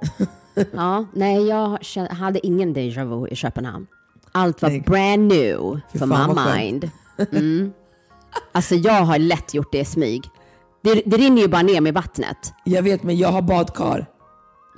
[0.72, 1.78] Ja, nej, jag
[2.10, 3.86] hade ingen déjà vu i Köpenhamn.
[4.32, 4.80] Allt var Nej.
[4.80, 6.90] brand new Fy for my mind.
[7.32, 7.72] Mm.
[8.52, 10.22] Alltså jag har lätt gjort det i smyg.
[10.82, 12.52] Det, det rinner ju bara ner med vattnet.
[12.64, 14.06] Jag vet, men jag har badkar.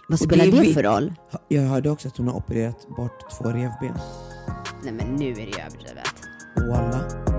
[0.09, 0.75] Vad spelar det, vitt.
[0.75, 1.15] för roll?
[1.49, 3.99] Jag hörde också att hon har opererat bort två revben.
[4.83, 6.15] Nej men nu är det ju överdrivet.
[6.57, 7.30] Walla.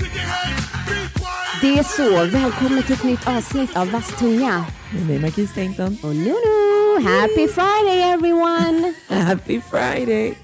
[0.00, 1.60] Chicken heads, be quiet.
[1.60, 2.24] Det är så.
[2.38, 4.64] Välkommen till ett nytt avsnitt av Vass tunga.
[4.92, 5.96] Med mig, Marquis Stenton.
[6.02, 8.94] Och nu nu, happy Friday everyone!
[9.08, 10.34] Happy Friday!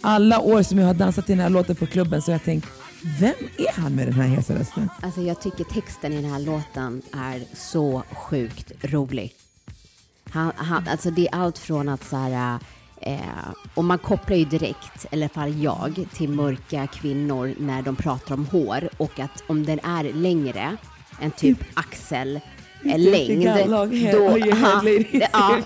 [0.00, 2.44] Alla år som jag har dansat till den här låten på klubben så har jag
[2.44, 2.68] tänkt,
[3.06, 4.90] vem är han med den här hesa rösten?
[5.02, 9.32] Alltså jag tycker texten i den här låten är så sjukt rolig.
[10.30, 12.58] Han, han, alltså det är allt från att så här,
[13.00, 13.20] eh,
[13.74, 18.34] och man kopplar ju direkt, eller i fall jag, till mörka kvinnor när de pratar
[18.34, 20.76] om hår och att om den är längre
[21.20, 22.40] än typ axel
[22.84, 23.68] eh, längd,
[24.12, 25.62] då, you ja,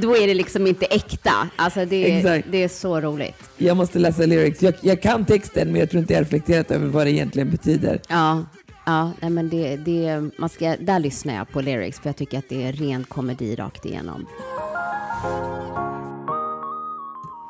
[0.00, 1.32] då är det liksom inte äkta.
[1.56, 3.50] Alltså det, är- det är så roligt.
[3.56, 4.62] Jag måste läsa lyrics.
[4.62, 8.00] Jag, jag kan texten men jag tror inte jag reflekterat över vad det egentligen betyder.
[8.08, 8.44] Ja,
[8.86, 12.38] ja nej men det, det, man ska, där lyssnar jag på lyrics för jag tycker
[12.38, 14.26] att det är ren komedi rakt igenom.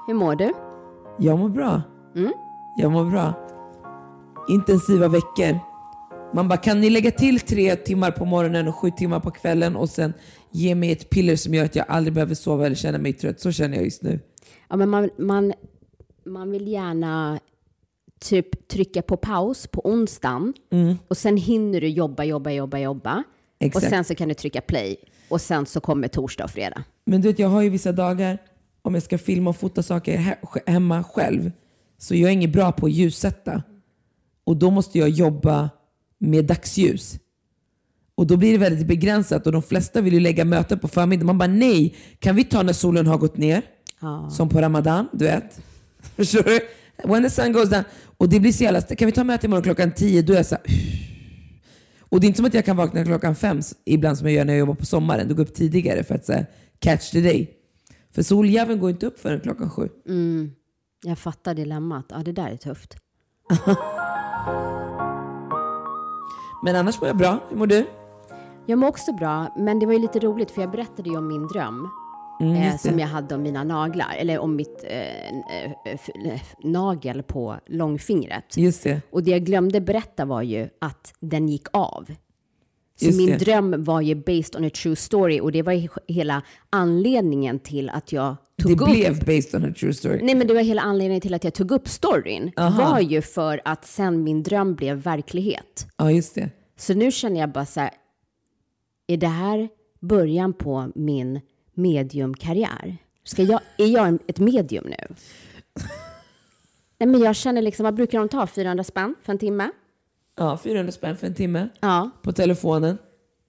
[0.07, 0.53] Hur mår du?
[1.19, 1.83] Jag mår bra.
[2.17, 2.33] Mm.
[2.77, 3.35] Jag mår bra.
[4.49, 5.59] Intensiva veckor.
[6.35, 9.77] Man bara, kan ni lägga till tre timmar på morgonen och sju timmar på kvällen
[9.77, 10.13] och sen
[10.53, 13.41] ge mig ett piller som gör att jag aldrig behöver sova eller känna mig trött.
[13.41, 14.21] Så känner jag just nu.
[14.69, 15.53] Ja, men man, man,
[16.27, 17.39] man vill gärna
[18.21, 20.55] typ trycka på paus på onsdagen
[21.09, 23.23] och sen hinner du jobba, jobba, jobba, jobba.
[23.61, 23.85] Exakt.
[23.85, 24.97] Och sen så kan du trycka play
[25.29, 26.85] och sen så kommer torsdag och fredag.
[27.07, 28.39] Men du vet, jag har ju vissa dagar
[28.83, 31.53] om jag ska filma och fota saker he- hemma själv
[31.99, 33.63] så jag är inget bra på att ljussätta.
[34.45, 35.71] Och då måste jag jobba
[36.19, 37.19] med dagsljus.
[38.15, 41.27] Och då blir det väldigt begränsat och de flesta vill ju lägga möten på förmiddagen.
[41.27, 43.63] Man bara nej, kan vi ta när solen har gått ner?
[44.01, 44.31] Ja.
[44.31, 45.61] Som på Ramadan, du vet.
[46.17, 46.61] Förstår du?
[47.05, 47.85] When the sun goes down.
[48.17, 48.81] Och det blir så jävla...
[48.81, 50.23] Kan vi ta möte imorgon klockan tio?
[50.23, 50.65] Då är jag så här,
[52.01, 54.45] Och det är inte som att jag kan vakna klockan fem ibland som jag gör
[54.45, 55.29] när jag jobbar på sommaren.
[55.29, 56.47] Då går jag upp tidigare för att så här,
[56.79, 57.51] catch the day.
[58.15, 59.89] För soljäveln går inte upp förrän klockan sju.
[60.09, 60.51] Mm,
[61.05, 62.07] jag fattar dilemmat.
[62.09, 62.97] Ja, det där är tufft.
[66.63, 67.39] Men annars mår jag bra.
[67.49, 67.87] Hur mår du?
[68.67, 71.29] Jag mår också bra, men det var ju lite roligt för jag berättade ju om
[71.29, 71.89] min dröm.
[72.41, 72.89] eh, just det.
[72.91, 75.73] som jag hade om mina naglar, eller om mitt eh, eh,
[76.25, 78.57] eh, nagel på långfingret.
[78.57, 79.03] Just det.
[79.11, 82.07] Och det jag glömde berätta var ju att den gick av.
[83.01, 83.37] Så min det.
[83.37, 87.91] dröm var ju based on a true story och det var ju hela anledningen till
[87.91, 88.91] att jag tog Det upp...
[88.91, 90.19] blev based on a true story.
[90.23, 92.53] Nej, men det var hela anledningen till att jag tog upp storyn.
[92.57, 92.91] Aha.
[92.91, 95.87] var ju för att sen min dröm blev verklighet.
[95.97, 96.51] Ja, just det.
[96.77, 97.91] Så nu känner jag bara så här,
[99.07, 99.69] är det här
[100.01, 101.41] början på min
[101.75, 102.97] mediumkarriär?
[103.25, 105.15] Ska jag, är jag ett medium nu?
[106.99, 108.47] Nej, men jag känner liksom, vad brukar de ta?
[108.47, 109.71] 400 spänn för en timme?
[110.39, 112.11] Ja, 400 spänn för en timme Ja.
[112.23, 112.99] på telefonen.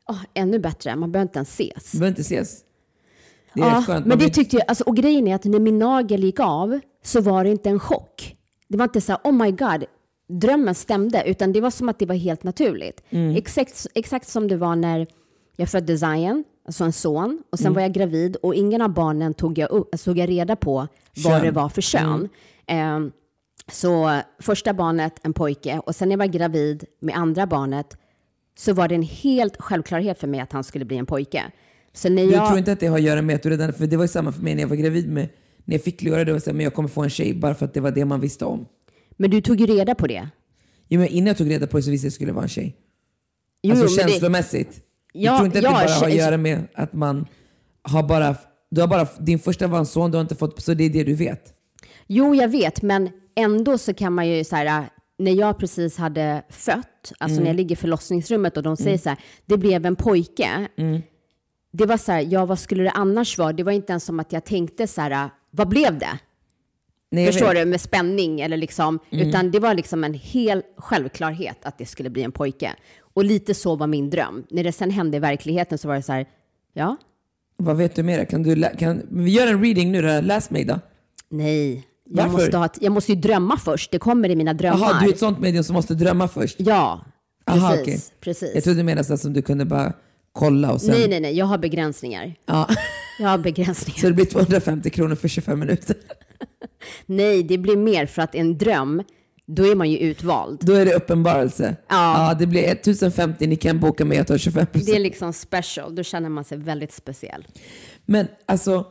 [0.09, 1.93] Åh, ännu bättre, man behöver inte ens ses.
[1.93, 2.59] Vi behöver inte ses.
[3.53, 3.87] Det är rätt skönt.
[4.05, 6.39] men Man det vill- tyckte jag, alltså, och grejen är att när min nagel gick
[6.39, 8.35] av så var det inte en chock.
[8.67, 9.83] Det var inte så här, oh my god,
[10.27, 13.03] drömmen stämde, utan det var som att det var helt naturligt.
[13.09, 13.35] Mm.
[13.35, 15.07] Exakt, exakt som det var när
[15.55, 17.73] jag födde Zion, alltså en son, och sen Mm.
[17.75, 20.73] var jag gravid och ingen av barnen tog jag, upp, tog jag reda på
[21.23, 21.41] vad Kön.
[21.43, 22.29] Det var för kön.
[22.67, 23.11] Ehm,
[23.71, 27.97] Så första barnet en pojke och sen när jag var gravid med andra barnet
[28.57, 31.43] så var det en helt självklarhet för mig att han skulle bli en pojke.
[31.93, 32.47] Så när Du jag...
[32.47, 34.07] tror inte att det har att göra med att du redan, för det var ju
[34.07, 35.29] samma för mig när jag var gravid med,
[35.65, 37.55] när jag fick Leora, det var så här, men jag kommer få en tjej bara
[37.55, 38.65] för att det var det man visste om.
[39.17, 40.29] Men du tog ju reda på det.
[40.87, 42.43] Jo, men innan jag tog reda på det så visste jag att det skulle vara
[42.43, 42.75] en tjej.
[43.61, 44.81] Jo, alltså men det- känslomässigt.
[45.13, 47.25] Ja, du tror inte att ja, det bara har att göra med att man
[47.81, 48.35] har bara,
[48.71, 50.89] du har bara, din första var en son, du har inte fått, så det är
[50.89, 51.53] det du vet.
[52.07, 53.09] Jo, jag vet, men
[53.39, 57.43] ändå så kan man ju så här, när jag precis hade fött, alltså Mm.
[57.43, 60.67] när jag ligger i förlossningsrummet och de säger så här, det blev en pojke.
[60.77, 61.01] Mm.
[61.71, 63.53] Det var så här, ja vad skulle det annars vara?
[63.53, 66.19] Det var inte ens som att jag tänkte så här, vad blev det?
[67.11, 67.51] Nej, Förstår.
[67.51, 67.55] Mm.
[67.57, 67.65] du?
[67.65, 72.23] Med spänning eller liksom, utan det var liksom en hel självklarhet att det skulle bli
[72.23, 72.75] en pojke.
[73.13, 74.43] Och lite så var min dröm.
[74.49, 76.25] När det sen hände i verkligheten så var det så här,
[76.73, 76.97] ja,
[77.57, 78.25] Vad vet du mer?
[78.25, 80.79] Kan du, kan, vi gör en reading nu då, läs mig då.
[81.29, 81.85] nej.
[82.11, 82.31] Jag Varför?
[82.37, 84.79] måste, ha, ett- jag måste ju drömma först, det kommer i mina drömmar.
[84.79, 86.55] Jaha, du är ett sånt medium som måste drömma först.
[86.59, 87.05] Ja,
[87.45, 87.63] precis.
[87.63, 87.99] Aha, okej.
[88.21, 88.51] precis.
[88.53, 89.93] Jag trodde du menade som du kunde bara
[90.31, 90.89] kolla och sen...
[90.89, 92.35] Nej, nej, nej, jag har begränsningar.
[92.45, 92.67] Ja.
[93.19, 93.97] Jag har begränsningar.
[94.01, 95.95] Så det blir 250 kronor för 25 minuter.
[97.05, 99.03] Nej, det blir mer för att en dröm,
[99.45, 100.59] då är man ju utvald.
[100.61, 101.75] Då är det uppenbarelse.
[101.89, 102.35] Ja.
[102.39, 106.03] det blir 1050, ni kan boka mig, jag tar 25 Det är liksom special, då
[106.03, 107.47] känner man sig väldigt speciell.
[108.05, 108.85] Men alltså,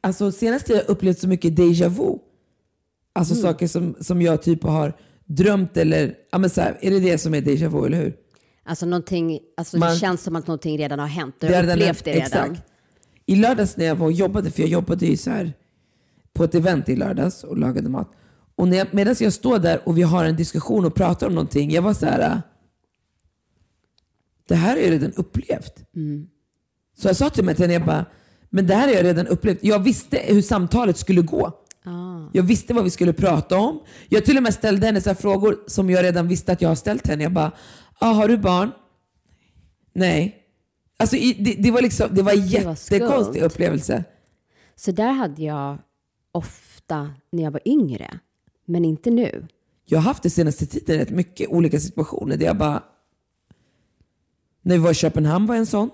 [0.00, 2.18] alltså senast jag upplevt så mycket déjà vu.
[3.12, 3.42] Alltså Mm.
[3.42, 4.92] saker som, som jag typ har
[5.24, 8.16] drömt eller, ja men så här, är det det som är déjà vu, eller hur?
[8.64, 11.34] Alltså någonting, alltså Man- det känns som att någonting redan har hänt.
[11.40, 12.50] Du Det har redan upplevt det hänt, redan.
[12.52, 12.68] exakt.
[13.26, 15.52] I lördags när jag var och jobbade, för jag jobbade ju så här
[16.32, 18.10] på ett event i lördags och lagade mat.
[18.56, 21.70] Och när medan jag står där och vi har en diskussion och pratar om någonting,
[21.70, 22.42] jag var så här.
[24.48, 25.74] Det här har jag redan upplevt.
[26.98, 28.06] Så jag sa till mig till henne, jag bara,
[28.50, 29.58] men det här har jag redan upplevt.
[29.62, 31.52] Jag visste hur samtalet skulle gå.
[32.32, 33.80] Jag visste vad vi skulle prata om.
[34.08, 36.76] Jag till och med ställde henne så frågor som jag redan visste att jag har
[36.76, 37.22] ställt henne.
[37.22, 37.52] Jag bara,
[37.98, 38.70] ah, har du barn?
[39.92, 40.36] Nej.
[40.96, 44.04] Alltså, det, det var liksom, det var en jättekonstig upplevelse.
[44.76, 45.78] Så där hade jag
[46.32, 48.18] ofta när jag var yngre,
[48.64, 49.46] men inte nu.
[49.84, 52.82] Jag har haft det senaste tiden rätt mycket olika situationer där jag bara...
[54.62, 55.90] När vi var i Köpenhamn var en sån.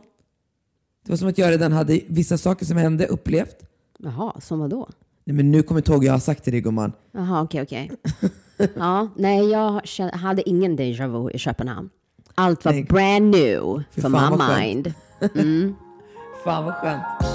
[1.05, 3.57] Det var som att jag redan hade vissa saker som hände upplevt.
[3.99, 4.89] Jaha, som vad då?
[5.25, 6.93] Nej, men nu kommer jag ihåg jag har sagt till dig gumman.
[7.13, 7.91] Jaha, okej, okej.
[8.75, 9.81] ja, nej, jag
[10.13, 11.91] hade ingen déjà vu i Köpenhamn.
[12.35, 12.85] Allt var Nej.
[12.85, 14.93] brand new for my mind.
[16.45, 17.34] Fan vad skönt.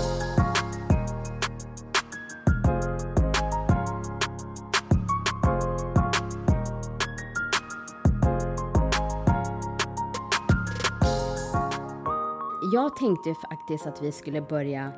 [12.80, 14.92] Jag tänkte faktiskt att vi skulle börja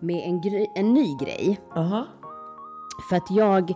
[0.00, 1.60] med en, grej, en ny grej.
[1.76, 2.06] Aha.
[3.08, 3.70] För att jag,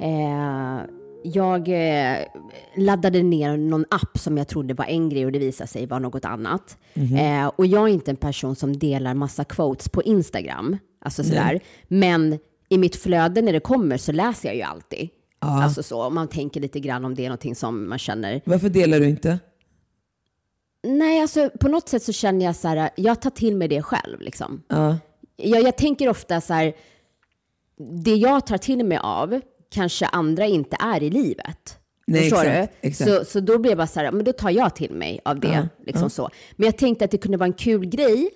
[0.00, 0.80] eh,
[1.24, 2.18] jag eh,
[2.76, 6.00] laddade ner någon app som jag trodde var en grej och det visade sig vara
[6.00, 6.78] något annat.
[6.94, 10.76] Eh, och jag är inte en person som delar massa quotes på Instagram.
[11.04, 11.60] Alltså sådär.
[11.88, 12.38] Men
[12.68, 15.08] i mitt flöde när det kommer så läser jag ju alltid.
[15.38, 18.40] Alltså så, om man tänker lite grann om det är någonting som man känner.
[18.44, 19.38] Varför delar du inte?
[20.82, 23.82] Nej, alltså på något sätt så känner jag så här, jag tar till mig det
[23.82, 24.62] själv liksom.
[24.68, 24.98] Ja.
[25.36, 26.72] jag, jag tänker ofta så här,
[28.04, 29.40] det jag tar till mig av
[29.70, 31.78] kanske andra inte är i livet.
[32.06, 32.88] Nej, Förstår exakt, du?
[32.88, 33.10] exakt.
[33.10, 35.40] Så, så då blir jag bara så här, men då tar jag till mig av
[35.40, 35.48] det.
[35.48, 36.30] Ja, liksom Så.
[36.56, 38.30] Men jag tänkte att det kunde vara en kul grej,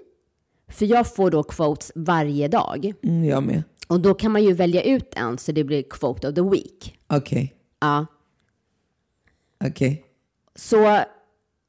[0.68, 2.92] för jag får då quotes varje dag.
[3.02, 3.62] Mm, jag med.
[3.88, 6.98] Och då kan man ju välja ut en så det blir quote of the week.
[7.06, 7.54] Okej.
[7.80, 8.06] Ja.
[9.64, 10.04] Okej.
[10.54, 11.00] Så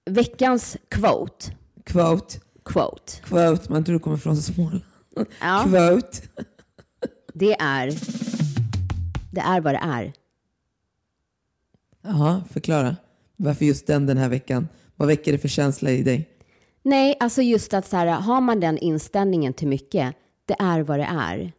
[0.07, 1.51] veckans quote,
[1.85, 2.39] Quote.
[2.65, 3.71] quote, Quote.
[3.71, 4.81] Man tror du kommer från Småland.
[5.41, 5.63] Ja.
[5.67, 6.17] Quote.
[7.33, 7.91] det är,
[9.31, 10.13] det är vad det är.
[12.01, 12.95] Jaha, förklara.
[13.35, 14.67] Varför just den den här veckan?
[14.95, 16.29] Vad väcker det för känsla i dig?
[16.83, 20.99] Nej, alltså just att så här, har man den inställningen till mycket, det är vad
[20.99, 21.51] det är,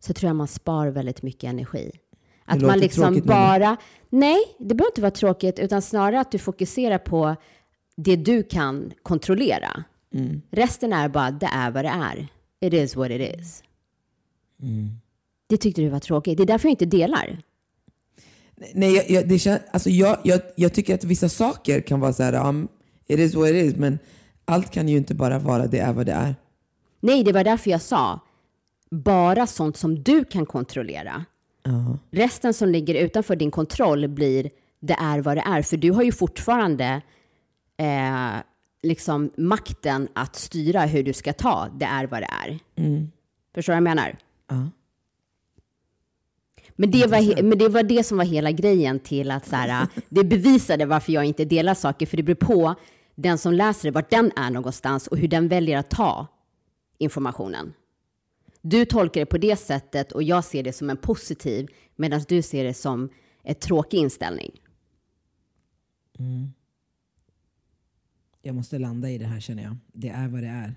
[0.00, 1.90] så tror jag man spar väldigt mycket energi.
[2.44, 3.76] Att man liksom bara,
[4.10, 7.36] nej, det behöver inte vara tråkigt, utan snarare att du fokuserar på
[7.96, 9.84] det du kan kontrollera.
[10.14, 10.42] Mm.
[10.50, 12.28] Resten är bara, det är vad det är.
[12.60, 13.62] It is what it is.
[15.46, 16.36] Det tyckte du var tråkigt.
[16.36, 17.38] Det är därför jag inte delar.
[18.74, 22.12] Nej, jag, jag, det kän, alltså jag, jag, jag tycker att vissa saker kan vara
[22.12, 22.68] så här, um,
[23.06, 23.98] it is what it is, men
[24.44, 26.34] allt kan ju inte bara vara det är vad det är.
[27.00, 28.20] Nej, det var därför jag sa,
[28.90, 31.24] bara sånt som du kan kontrollera.
[32.10, 35.62] Resten som ligger utanför din kontroll blir det är vad det är.
[35.62, 37.02] För du har ju fortfarande
[37.76, 38.42] eh,
[38.82, 42.58] liksom makten att styra hur du ska ta det är vad det är.
[43.54, 44.18] Förstår du vad jag menar?
[44.48, 44.70] Ja.
[46.76, 49.86] Men det, var, men det var det som var hela grejen till att så här,
[50.08, 52.74] det bevisade varför jag inte delar saker, för det beror på
[53.14, 56.26] den som läser det, vart den är någonstans och hur den väljer att ta
[56.98, 57.74] informationen.
[58.60, 62.42] Du tolkar det på det sättet och jag ser det som en positiv, medan du
[62.42, 63.08] ser det som
[63.42, 64.50] en tråkig inställning.
[68.42, 69.76] Jag måste landa i det här känner jag.
[69.92, 70.74] Det är vad det är.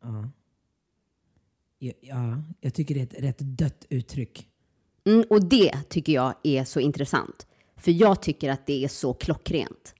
[0.00, 0.30] Ja.
[1.78, 4.48] Ja, ja, jag tycker det är ett rätt dött uttryck.
[5.04, 7.46] Mm, och det tycker jag är så intressant.
[7.76, 9.94] För jag tycker att det är så klockrent.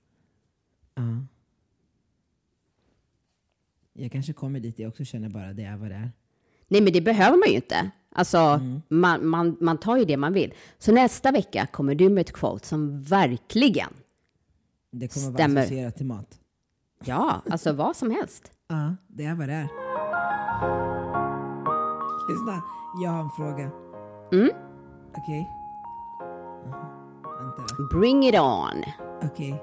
[0.95, 1.27] Ja.
[3.93, 6.13] Jag kanske kommer dit jag också känner bara det är vad det är.
[6.69, 7.91] Nej, men det behöver man ju inte.
[8.11, 10.55] Alltså, man, man, man tar ju det man vill.
[10.79, 13.95] Så nästa vecka kommer du med ett quote som verkligen,
[14.91, 15.55] Det kommer Stämmer.
[15.55, 16.41] vara associerat till mat.
[17.05, 18.53] ja, alltså vad som helst.
[18.71, 19.69] Ja, det är vad det är.
[22.31, 22.63] Lyssna,
[23.03, 23.71] jag har en fråga.
[24.33, 24.51] Mm.
[25.17, 25.49] Okej?
[27.41, 27.99] Vänta då.
[27.99, 28.83] Bring it on.
[29.23, 29.63] Okej.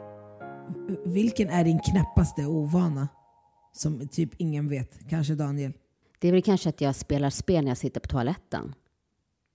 [0.88, 3.08] V- Vilken är din knappaste ovana?
[3.74, 5.10] Som typ ingen vet.
[5.10, 5.74] Kanske Daniel?
[6.20, 8.74] Det är väl kanske att jag spelar spel när jag sitter på toaletten.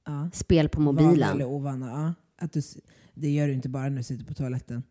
[0.07, 0.31] Ja.
[0.33, 1.43] Spel på Vana eller mobilen.
[1.43, 1.87] ovana?
[1.91, 2.45] Ja.
[2.45, 2.61] Att du,
[3.15, 4.83] det gör du inte bara när du sitter på toaletten.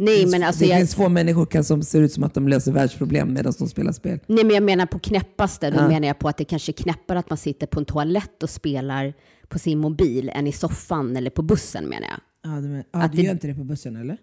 [0.00, 2.48] Nej, men alltså det jag, finns få människor kan, som ser ut som att de
[2.48, 4.20] löser världsproblem medan de spelar spel.
[4.26, 5.70] nej, men jag menar på knäppaste.
[5.70, 5.88] Då Ja.
[5.88, 8.50] menar jag på att det kanske är knäppare att man sitter på en toalett och
[8.50, 9.14] spelar
[9.48, 12.20] på sin mobil än i soffan eller på bussen menar jag.
[12.52, 14.16] Ja, du, men, ja, Att du det- gör inte det på bussen eller?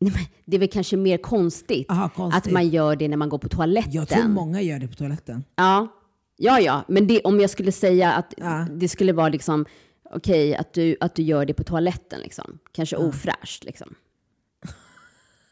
[0.00, 2.46] Nej, men Det är väl kanske mer konstigt, Aha, konstigt.
[2.46, 3.92] att man gör det när man går på toaletten.
[3.92, 5.44] Jag tror många gör det på toaletten.
[5.56, 5.88] Ja,
[6.36, 6.84] ja, ja.
[6.88, 8.66] men det, om jag skulle säga att Ja.
[8.74, 9.66] det skulle vara liksom
[10.14, 12.58] okej att, du, att du gör det på toaletten, liksom.
[12.72, 13.64] kanske ofräscht.
[13.64, 13.94] Liksom.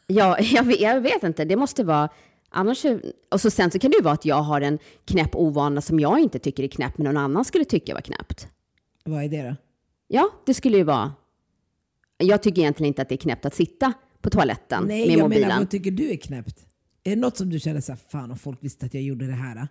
[0.09, 1.45] Ja, jag vet, jag vet inte.
[1.45, 2.09] Det måste vara...
[2.51, 2.85] Annars,
[3.31, 5.99] och så sen så kan det ju vara att jag har en knäpp ovana som
[5.99, 8.47] jag inte tycker är knäpp, men någon annan skulle tycka var knäppt.
[9.05, 9.55] Vad är det då?
[10.07, 11.13] Ja, det skulle ju vara...
[12.17, 15.23] Jag tycker egentligen inte att det är knäppt att sitta på toaletten Nej, med jag
[15.23, 15.47] mobilen.
[15.47, 16.65] menar vad tycker du är knäppt?
[17.03, 19.27] Är det något som du känner så här, fan om folk visste att jag gjorde
[19.27, 19.67] det här?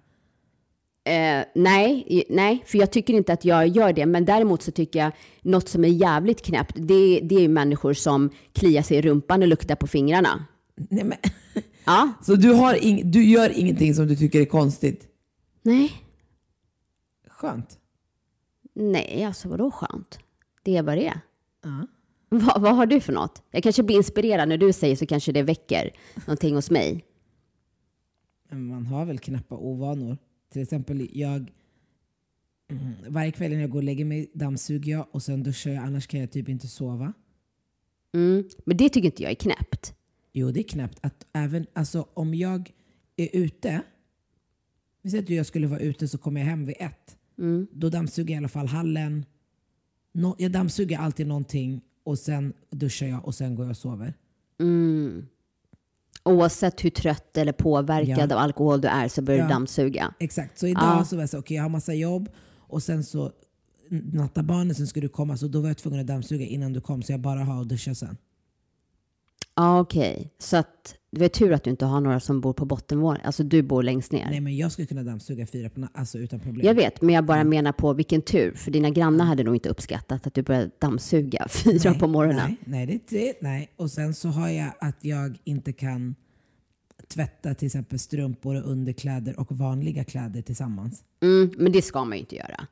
[1.08, 4.06] Då?" Eh, nej, nej, för jag tycker inte att jag gör det.
[4.06, 5.12] Men däremot så tycker jag
[5.42, 9.48] något som är jävligt knäppt, det, det är människor som kliar sig i rumpan och
[9.48, 10.44] luktar på fingrarna.
[10.76, 11.18] Nej, men,
[11.84, 15.04] Ja, så du, har ing, du gör ingenting som du tycker är konstigt?
[15.62, 15.92] nej,
[17.28, 17.78] Skönt.
[18.74, 20.18] nej, alltså vadå skönt?
[20.62, 21.20] Det är vad det är.
[21.64, 21.86] Ja.
[22.28, 23.42] Vad, vad har du för något?
[23.50, 25.90] Jag kanske blir inspirerad när du säger så kanske det väcker
[26.26, 27.04] någonting hos mig.
[28.50, 30.18] Men man har väl knappa ovanor.
[30.52, 31.52] Till exempel jag,
[32.70, 35.84] mm, varje kväll när jag går och lägger mig dammsuger jag och sen duschar jag,
[35.84, 37.12] annars kan jag typ inte sova.
[38.14, 38.44] Mm.
[38.64, 39.94] Men det tycker inte jag är knäppt.
[40.32, 42.72] Jo, det är knappt att även, alltså om jag
[43.16, 43.82] är ute,
[45.02, 47.16] vi säger att jag skulle vara ute så kommer jag hem vid ett.
[47.72, 49.24] Då dammsuger jag i alla fall hallen.
[50.12, 54.14] Nå, jag dammsuger alltid någonting och sen duschar jag och sen går jag och sover.
[54.60, 55.26] Mm.
[56.24, 58.36] Oavsett hur trött eller påverkad Ja.
[58.36, 59.44] av alkohol du är så börjar Ja.
[59.46, 60.14] du dammsuga.
[60.18, 61.04] Exakt, så idag Ja.
[61.04, 63.32] så var jag så okej jag har massa jobb och sen så
[64.12, 66.80] natta barnen, sen ska du komma så då var jag tvungen att dammsuga innan du
[66.80, 68.16] kom så jag bara har att duscha sen.
[69.56, 70.32] Ja, okej.
[70.38, 73.26] Så att det är tur att du inte har några som bor på bottenvåningen.
[73.26, 74.26] Alltså du bor längst ner.
[74.30, 76.66] Nej men jag skulle kunna dammsuga fyra på natten, alltså utan problem.
[76.66, 78.54] Jag vet, men jag bara menar på vilken tur.
[78.54, 82.56] För dina grannar hade nog inte uppskattat att du började dammsuga fyra nej, på morgonen.
[82.64, 83.72] Nej, nej, det, det, nej.
[83.76, 86.14] Och sen så har jag att jag inte kan
[87.08, 91.02] tvätta till exempel strumpor och underkläder och vanliga kläder tillsammans.
[91.22, 92.66] Mm, men det ska man ju inte göra.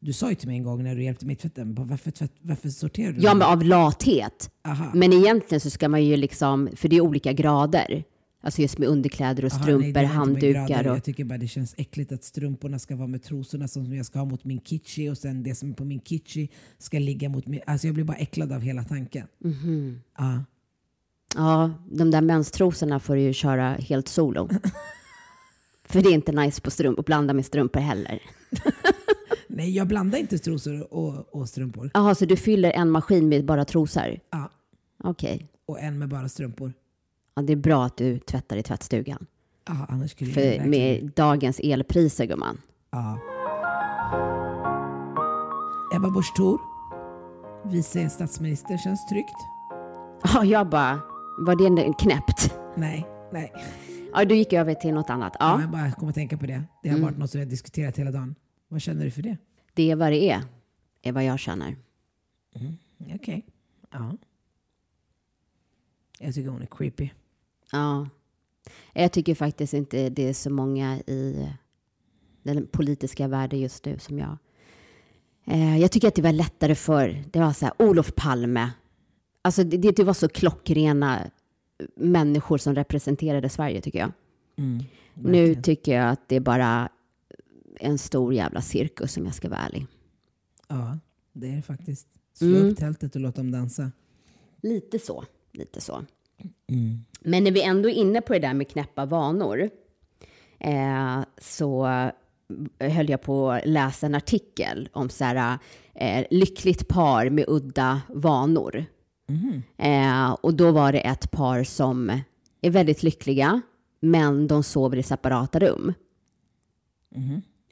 [0.00, 2.68] Du sa ju till mig en gång när du hjälpte mig tvätta, varför, tvätt, varför
[2.68, 3.20] sorterar du?
[3.20, 4.50] Ja, dem?" men av lathet.
[4.64, 4.90] Aha.
[4.94, 8.04] Men egentligen så ska man ju liksom, för det är olika grader.
[8.40, 10.96] Alltså just med underkläder och Aha, strumpor, nej, handdukar och...
[10.96, 14.18] Jag tycker bara det känns äckligt att strumporna ska vara med trosorna som jag ska
[14.18, 17.46] ha mot min kitchi och sen det som är på min kitchi ska ligga mot
[17.46, 17.60] min...
[17.66, 19.26] Alltså jag blir bara äcklad av hela tanken.
[19.44, 20.00] Mhm.
[20.18, 20.44] Ja.
[21.34, 24.48] Ja, de där menstrosorna får du ju köra helt solo.
[25.84, 28.22] för det är inte nice på strump, att blanda med strumpor heller.
[29.58, 31.90] Nej, jag blandar inte trosor och, och strumpor.
[31.94, 34.18] Jaha, så du fyller en maskin med bara trosor?
[34.30, 34.50] Ja.
[35.04, 35.46] Okej.
[35.66, 36.72] Och en med bara strumpor.
[37.34, 39.26] Ja, det är bra att du tvättar i tvättstugan.
[39.68, 42.60] Ja, annars skulle jag För verkligen- med dagens elpriser, gumman.
[42.90, 43.18] Ja.
[45.96, 46.60] Ebba Busch Thor,
[47.70, 49.36] vice statsminister, känns tryggt.
[50.34, 51.00] Ja, jag bara,
[51.46, 52.54] var det knäppt?
[52.76, 53.52] Nej, nej.
[54.14, 55.36] Ja, då gick jag över till något annat.
[55.40, 55.54] Ja.
[55.54, 56.62] Ja, Jag bara kom att tänka på det.
[56.82, 58.34] Det har varit något som jag diskuterat hela dagen.
[58.68, 59.36] Vad känner du för det?
[59.78, 60.44] Det är vad det är,
[61.02, 61.76] är vad jag känner.
[63.14, 63.46] Okej.
[63.90, 64.16] Ja.
[66.18, 67.10] Jag tycker hon är creepy.
[67.72, 68.08] Ja.
[68.92, 71.48] Jag tycker faktiskt inte det är så många i
[72.42, 74.36] den politiska världen just nu som jag...
[75.44, 78.70] Eh, jag tycker att det var lättare för Det var så här, Olof Palme.
[79.42, 81.30] Alltså det, det, var så klockrena
[81.96, 84.12] människor som representerade Sverige tycker jag.
[85.14, 86.88] nu tycker jag att det är bara
[87.80, 89.86] en stor jävla cirkus om jag ska vara ärlig.
[90.68, 90.98] Ja,
[91.32, 92.06] det är det faktiskt.
[92.34, 92.68] Slå Mm.
[92.68, 93.92] upp tältet och låt dem dansa.
[94.62, 95.24] Lite så.
[95.52, 96.04] Lite så.
[97.20, 99.70] Men när vi ändå är inne på det där med knäppa vanor
[100.60, 101.86] eh, så
[102.80, 105.58] höll jag på att läsa en artikel om så här,
[105.94, 108.84] eh, lyckligt par med udda vanor.
[109.76, 112.20] Eh, och då var det ett par som
[112.60, 113.60] är väldigt lyckliga,
[114.00, 115.94] men de sover i separata rum.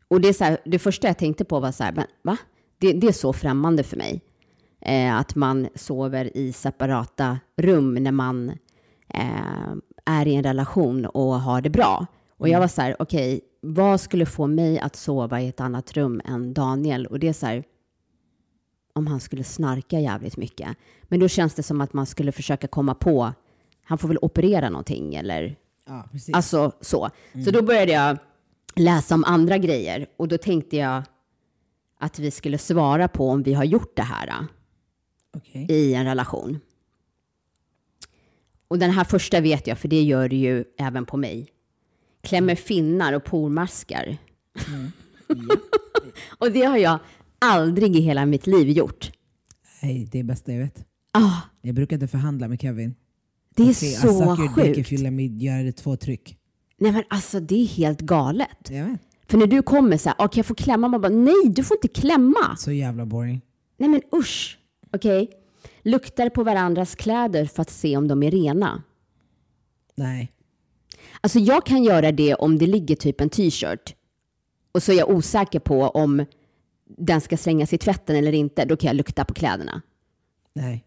[0.09, 2.37] Och det, är så här, det första jag tänkte på var så här, men va?
[2.79, 4.23] Det, det är så främmande för mig.
[4.81, 8.51] Eh, att man sover i separata rum när man
[9.09, 9.73] eh,
[10.05, 12.07] är i en relation och har det bra.
[12.39, 15.93] Och jag var så här, okej, vad skulle få mig att sova i ett annat
[15.93, 17.07] rum än Daniel?
[17.07, 17.65] Och det är så här,
[18.93, 20.69] om han skulle snarka jävligt mycket.
[21.03, 23.33] Men då känns det som att man skulle försöka komma på,
[23.85, 25.57] han får väl operera någonting eller
[25.89, 26.35] Ja, precis.
[26.35, 27.11] Alltså så.
[27.45, 28.19] Så då började jag
[28.77, 31.03] läsa om andra grejer och då tänkte jag
[31.99, 34.35] att vi skulle svara på om vi har gjort det här äh,
[35.37, 35.67] Okej.
[35.71, 36.61] i en relation.
[38.69, 41.47] Och den här första vet jag, för det gör det ju även på mig.
[42.23, 44.17] Klämmer finnar och pormaskar.
[46.39, 46.99] och det har jag
[47.39, 49.11] aldrig i hela mitt liv gjort.
[49.83, 50.85] Nej, det är bästa jag vet.
[51.13, 52.95] Ah, Jag brukar inte förhandla med Kevin.
[53.57, 54.93] det är I så suck your dick if sjukt.
[54.93, 56.39] you let me göra det två tryck.
[56.79, 58.71] Nej men alltså det är helt galet.
[58.71, 59.01] Jag vet.
[59.29, 60.89] För när du kommer så här, "Ah, kan jag få klämma?
[60.89, 62.57] Man bara, nej du får inte klämma.
[62.59, 63.41] Så jävla boring.
[63.77, 64.59] Nej men usch.
[64.93, 65.31] Okej.
[65.83, 68.83] Luktar på varandras kläder för att se om de är rena.
[69.95, 70.33] Nej.
[71.21, 73.95] Alltså jag kan göra det om det ligger typ en t-shirt
[74.73, 76.25] och så är jag osäker på om
[76.99, 78.65] den ska slängas i tvätten eller inte.
[78.65, 79.83] Då kan jag lukta på kläderna.
[80.55, 80.85] Nej.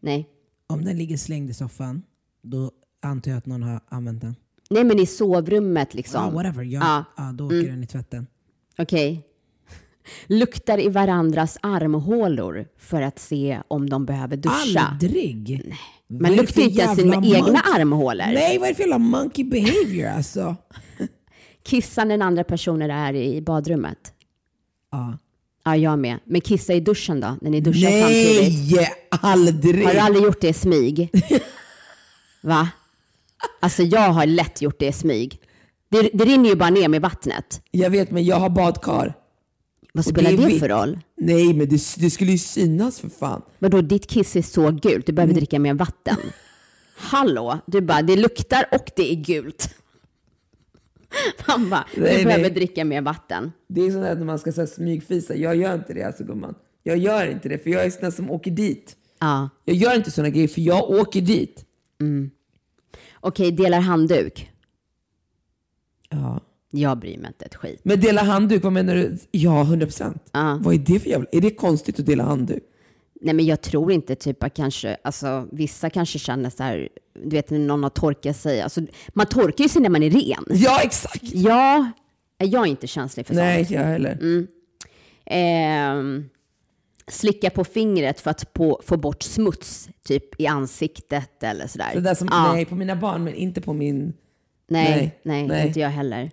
[0.00, 0.28] Nej.
[0.66, 2.02] Om den ligger slängd i soffan,
[2.42, 2.70] då
[3.02, 4.36] antar jag att någon har använt den.
[4.70, 6.24] Nej men i sovrummet liksom.
[6.24, 6.62] Ja, whatever.
[6.64, 7.04] Jag, Ja.
[7.16, 7.22] ja.
[7.34, 8.26] då åker den i tvätten.
[8.78, 9.26] Okej.
[10.26, 14.80] Luktar i varandras armhålor för att se om de behöver duscha.
[14.80, 15.74] Aldrig!
[16.06, 18.24] Vad Man luktar inte ens sina egna armhålor.
[18.26, 20.56] Nej, vad är det för jävla monkey behavior alltså?
[21.62, 24.12] Kissar när andra personen är i badrummet.
[24.92, 25.18] Ja.
[25.64, 26.18] Ja, jag med.
[26.24, 27.36] Men kissa i duschen då?
[27.40, 28.76] När ni duschar samtidigt?
[28.76, 29.84] Nej, aldrig!
[29.86, 31.10] Har du aldrig gjort det i smyg?
[32.42, 32.68] Va?
[33.60, 35.40] Alltså jag har lätt gjort det i smyg.
[35.90, 37.62] Det, det rinner ju bara ner med vattnet.
[37.70, 39.14] Jag vet, men jag har badkar.
[39.92, 40.60] Vad Och spelar är det, vitt.
[40.60, 40.98] för roll?
[41.16, 43.42] Nej, men det, det skulle ju synas för fan.
[43.58, 45.14] Vadå, ditt kiss är så gult, du Mm.
[45.14, 46.16] behöver dricka mer vatten.
[46.96, 47.58] Hallå?
[47.66, 49.74] Du bara, det luktar och det är gult.
[51.48, 52.50] Man bara, du Nej, behöver nej.
[52.52, 53.52] dricka mer vatten.
[53.68, 55.34] Det är sånt här när man ska så här, smygfisa.
[55.34, 56.54] Jag gör inte det alltså gumman.
[56.82, 58.96] Jag gör inte det för jag är sån där som åker dit.
[59.18, 59.48] Ja.
[59.64, 61.64] Jag gör inte såna grejer för jag åker dit.
[63.20, 64.50] Okej, delar handduk.
[66.08, 66.40] Ja.
[66.70, 67.80] Jag bryr mig inte ett skit.
[67.82, 69.18] Men dela handduk, vad menar du?
[69.30, 70.22] Ja, 100 procent.
[70.60, 71.26] Vad är det för jävla...
[71.32, 72.62] Är det konstigt att dela handduk?
[73.20, 76.88] Nej, men jag tror inte typ att kanske, alltså vissa kanske känner så här,
[77.24, 80.10] du vet när någon har torkat sig, alltså man torkar ju sig när man är
[80.10, 80.44] ren.
[80.48, 81.22] Ja, exakt!
[81.34, 81.90] Ja,
[82.38, 83.70] jag är inte känslig för Nej, sånt.
[83.70, 84.46] inte jag heller.
[85.26, 86.28] Ehm,
[87.12, 91.90] slicka på fingret för att på, få bort smuts, typ i ansiktet eller sådär.
[91.94, 92.52] Det där som, Ja.
[92.52, 94.12] Nej, på mina barn, men inte på min...
[94.68, 95.66] nej, nej, nej, nej.
[95.66, 96.30] inte jag heller.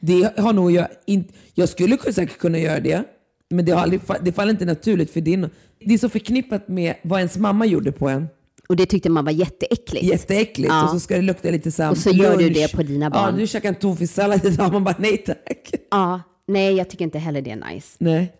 [0.00, 1.34] Det har nog jag inte...
[1.54, 3.04] Jag skulle säkert kunna göra det,
[3.50, 6.68] men det, har aldrig, det faller inte naturligt för det är, det är så förknippat
[6.68, 8.28] med vad ens mamma gjorde på en.
[8.68, 10.04] Och det tyckte man var jätteäckligt.
[10.04, 10.68] Jätteäckligt.
[10.72, 10.84] Ja.
[10.84, 13.34] Och så ska det lukta lite så Och så gör du det på dina barn.
[13.34, 14.72] Ja, du käkar en tonfisksallad idag.
[14.72, 15.74] Man bara nej tack.
[15.90, 17.96] Ja, nej, jag tycker inte heller det är nice.
[17.98, 18.32] Nej.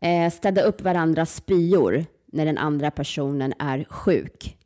[0.00, 4.56] Eh, städa upp varandras spyor när den andra personen är sjuk.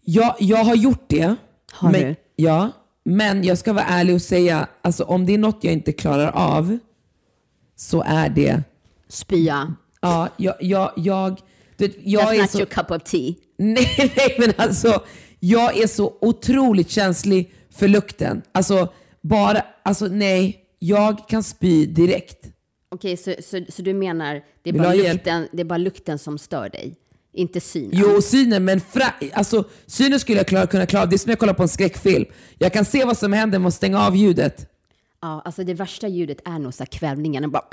[0.00, 1.36] Jag, jag har gjort det.
[1.72, 2.14] Har men, du?
[2.36, 2.70] Ja,
[3.04, 6.30] men jag ska vara ärlig och säga, alltså om det är något jag inte klarar
[6.30, 6.78] av
[7.76, 8.62] så är det,
[9.08, 9.74] Spya.
[10.00, 11.40] ja, jag, jag, jag,
[11.76, 13.34] du jag That's är not så, your cup of tea.
[13.56, 15.02] nej, nej men alltså,
[15.40, 18.42] jag är så otroligt känslig för lukten.
[18.52, 22.53] Alltså bara, alltså nej, jag kan spy direkt.
[22.94, 26.38] Okej, så, så, så du menar det är, bara lukten, det är bara lukten som
[26.38, 26.94] stör dig?
[27.32, 27.90] Inte synen?
[27.92, 31.06] Jo, synen, men fra, alltså, synen skulle jag klara, kunna klara.
[31.06, 32.24] Det är som när jag kollar på en skräckfilm.
[32.58, 34.70] Jag kan se vad som händer med att stänga av ljudet.
[35.22, 37.50] Ja, alltså det värsta ljudet är nog så kvävningen.
[37.50, 37.64] Bara,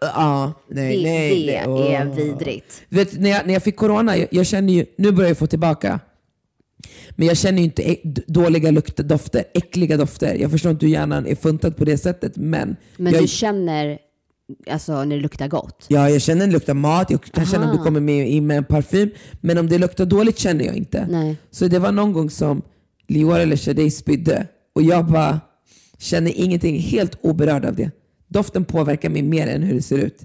[0.00, 1.46] Ja, nej, det nej.
[1.46, 1.94] det nej.
[1.94, 2.82] är vidrigt.
[2.88, 5.46] Vet, när jag, när jag fick corona, jag, jag kände ju, nu börjar jag få
[5.46, 6.00] tillbaka.
[7.10, 10.34] Men jag känner ju inte dåliga lukter, dofter, äckliga dofter.
[10.34, 13.98] Jag förstår inte hur hjärnan är funtad på det sättet, men, Men jag, du känner
[14.70, 15.84] alltså, när det luktar gott?
[15.88, 17.78] ja, jag känner när det luktar mat, jag kan känna om Aha.
[17.78, 21.06] det kommer med, in med en parfym, men om det luktar dåligt känner jag inte.
[21.10, 21.36] Nej.
[21.50, 22.62] Så det var någon gång som
[23.08, 25.40] Lior eller Shadej spydde och jag bara
[25.98, 27.90] känner ingenting, helt oberörd av det.
[28.28, 30.22] Doften påverkar mig mer än hur det ser ut.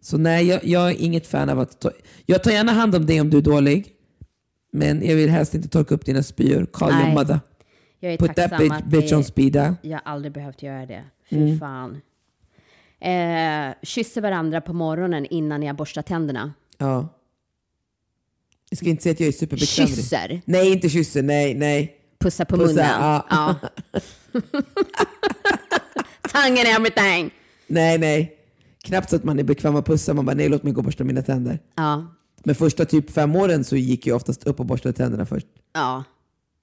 [0.00, 1.90] Så nej, jag, jag är inget fan av att ta,
[2.26, 3.86] Jag tar gärna hand om dig om du är dålig,
[4.72, 6.66] men jag vill helst inte torka upp dina spyor.
[6.72, 7.14] Call your Nej.
[7.14, 7.40] mother.
[8.00, 9.74] Jag är Put that bitch, bitch on speed dial.
[9.82, 11.04] Jag har aldrig behövt göra det.
[11.30, 11.58] Fy Mm.
[11.58, 12.00] fan.
[13.04, 16.52] Eh, kysser varandra på morgonen innan jag borstar tänderna.
[16.78, 17.08] Ja.
[18.70, 19.86] Jag ska inte säga att jag är superbekväm.
[19.86, 20.42] Kysser.
[20.44, 21.22] Nej, inte kysser.
[21.22, 21.96] Nej, nej.
[22.18, 22.86] Pussa på Pussa, munnen.
[23.00, 23.26] ja.
[23.30, 23.54] Ja.
[26.32, 27.30] Tongue and everything.
[27.66, 28.36] Nej, nej.
[28.84, 30.14] Knappt så att man är bekväm att pussa.
[30.14, 31.58] Man bara, nej låt mig gå och borsta mina tänder.
[31.74, 32.06] Ja.
[32.44, 35.46] Men första typ fem åren så gick jag oftast upp och borstade tänderna först.
[35.72, 36.04] Ja.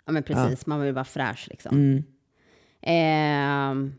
[0.06, 0.66] ja, men precis.
[0.66, 1.78] Man vill ju vara fräsch liksom.
[1.78, 2.04] Mm.
[2.82, 3.94] Ehm,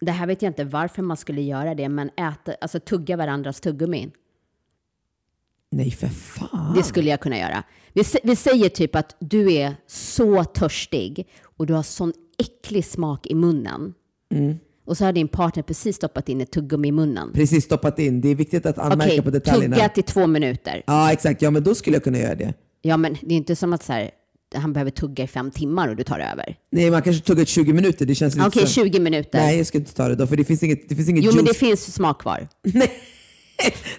[0.00, 3.60] det här vet jag inte varför man skulle göra det, men äta, alltså tugga varandras
[3.60, 4.10] tuggummin.
[5.70, 6.74] Nej, för fan.
[6.76, 7.62] Det skulle jag kunna göra.
[7.92, 13.26] Vi, vi säger typ att du är så törstig och du har sån äcklig smak
[13.26, 13.94] i munnen.
[14.34, 14.58] Mm.
[14.84, 17.32] Och så har din partner precis stoppat in ett tuggummi i munnen.
[17.32, 18.20] Precis stoppat in.
[18.20, 19.76] Det är viktigt att anmärka Okej, på detaljerna.
[19.76, 20.82] tuggat i två minuter.
[20.86, 21.42] Ja, exakt.
[21.42, 22.54] Ja, men då skulle jag kunna göra det.
[22.82, 24.10] Ja, men det är inte som att så här,
[24.54, 26.56] han behöver tugga i fem timmar och du tar över.
[26.70, 28.06] Nej, man kanske tuggar 20 minuter.
[28.06, 28.84] Det känns lite Okej, som...
[28.84, 29.38] 20 minuter.
[29.38, 31.30] Nej, jag ska inte ta det då, för det finns inget, det finns inget jo,
[31.34, 31.48] men juice.
[31.58, 32.48] det finns smak kvar.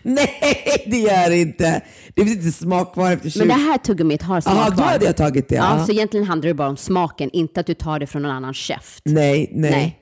[0.02, 1.82] Nej, det gör det inte.
[2.16, 4.76] Det finns inte smak kvar efter 20 Men det här tuggummit har smak Jaha, då
[4.76, 4.86] kvar.
[4.86, 5.56] hade jag tagit det.
[5.56, 5.86] Ja, Ja.
[5.86, 8.54] så egentligen handlar det bara om smaken, inte att du tar det från någon annan
[8.54, 9.02] käft.
[9.06, 9.72] Nej, nej.
[9.72, 9.98] Nej.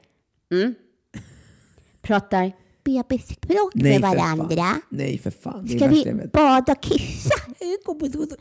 [0.62, 0.74] Mm.
[2.02, 2.52] Pratar
[2.90, 4.64] bebisspråk Nej, med för varandra.
[4.64, 4.82] Fan.
[4.90, 5.68] Nej, för fan.
[5.68, 7.34] Ska vi bada och kissa?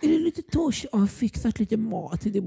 [0.00, 0.88] Är du lite törstig?
[0.92, 2.42] Jag har fixat lite mat till dig.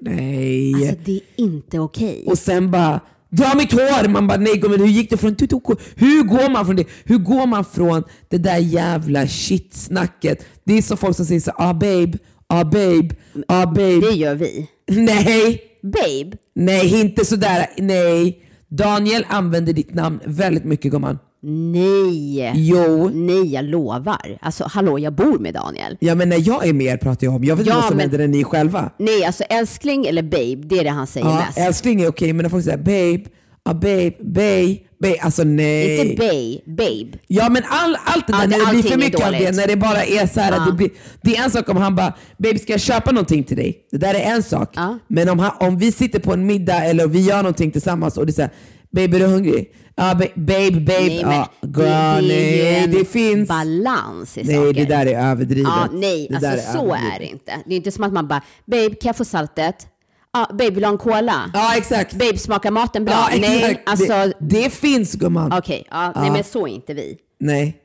[0.00, 0.74] Nej.
[0.74, 2.24] Alltså det är inte okej.
[2.26, 4.08] Och sen bara, dra mitt hår!
[4.08, 5.76] Man bara, nej gumman hur gick det från tutoko?
[5.94, 6.84] Hur går man från det?
[7.04, 10.46] Hur går man från det där jävla shitsnacket?
[10.64, 13.08] Det är så folk som säger så ah babe, ah babe,
[13.48, 14.00] ah babe.
[14.00, 14.68] Det gör vi.
[14.88, 18.42] Nej, Babe, nej inte sådär, nej.
[18.70, 21.18] Daniel använder ditt namn väldigt mycket gumman.
[21.42, 22.52] nej.
[22.54, 23.10] Jo.
[23.14, 24.38] Nej, jag lovar.
[24.40, 25.96] Alltså hallå, jag bor med Daniel.
[26.00, 27.84] Ja men när jag är med er pratar jag om, jag vet inte Ja, vad
[27.88, 28.90] som men- händer när ni är själva.
[28.98, 31.58] Nej, alltså älskling eller babe, det är det han säger Ja, mest.
[31.58, 33.30] älskling är okej men när folk säger babe,
[33.64, 35.98] ah babe, babe, babe, alltså nej.
[36.00, 37.18] Inte babe, babe.
[37.26, 39.56] Ja men all, allt det där, det- när det blir för är mycket av det,
[39.56, 40.90] när det bara är så här att det blir,
[41.22, 43.78] det är en sak om han bara, baby ska jag köpa någonting till dig?
[43.90, 44.70] Det där är en sak.
[44.74, 44.98] Ja.
[45.08, 48.26] Men om, han, om vi sitter på en middag eller vi gör någonting tillsammans och
[48.26, 48.50] det är såhär,
[48.92, 49.72] baby är du hungrig?
[49.96, 53.48] Ja, ba- babe, babe, Nej, men det, girl, det är ju nej, det finns.
[53.48, 54.72] balans i Nej, saker.
[54.72, 55.72] det där är överdrivet.
[55.76, 57.14] Ja, nej, det alltså så överdrivet.
[57.14, 57.52] är det inte.
[57.66, 59.86] Det är inte som att man bara, babe, kan jag få saltet?
[60.32, 61.50] Ja, babe, vill du ha en cola?
[61.54, 62.12] Ja, exakt.
[62.14, 63.14] Babe, smakar maten bra?
[63.32, 63.88] Ja, nej, exakt.
[63.88, 65.52] alltså, det, det finns gumman.
[65.52, 67.18] okej, ja, nej men så är inte vi.
[67.38, 67.76] Nej.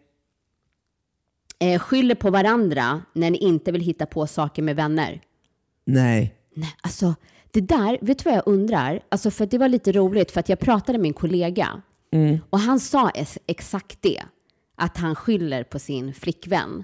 [1.60, 5.22] Eh, skyller på varandra när ni inte vill hitta på saker med vänner.
[5.86, 6.36] Nej.
[6.56, 7.16] Nej, alltså
[7.52, 9.00] det där, vet du vad jag undrar?
[9.10, 11.82] Alltså för det var lite roligt för att jag pratade med min kollega
[12.14, 12.38] Mm.
[12.50, 13.12] och han sa
[13.48, 14.24] exakt det.
[14.78, 16.84] Att han skyller på sin flickvän.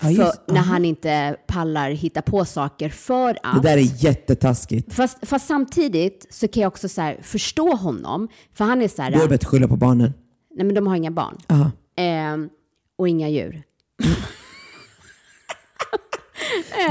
[0.00, 3.62] Ja, för när han inte pallar hitta på saker för Det att...
[3.62, 4.94] där är jättetaskigt.
[4.94, 8.28] Fast, fast samtidigt så kan jag också så här, förstå honom.
[8.54, 10.12] För han är så här, det bättre att skylla på barnen.
[10.56, 11.38] nej men de har inga barn.
[11.96, 12.48] Ehm,
[12.98, 13.62] och inga djur.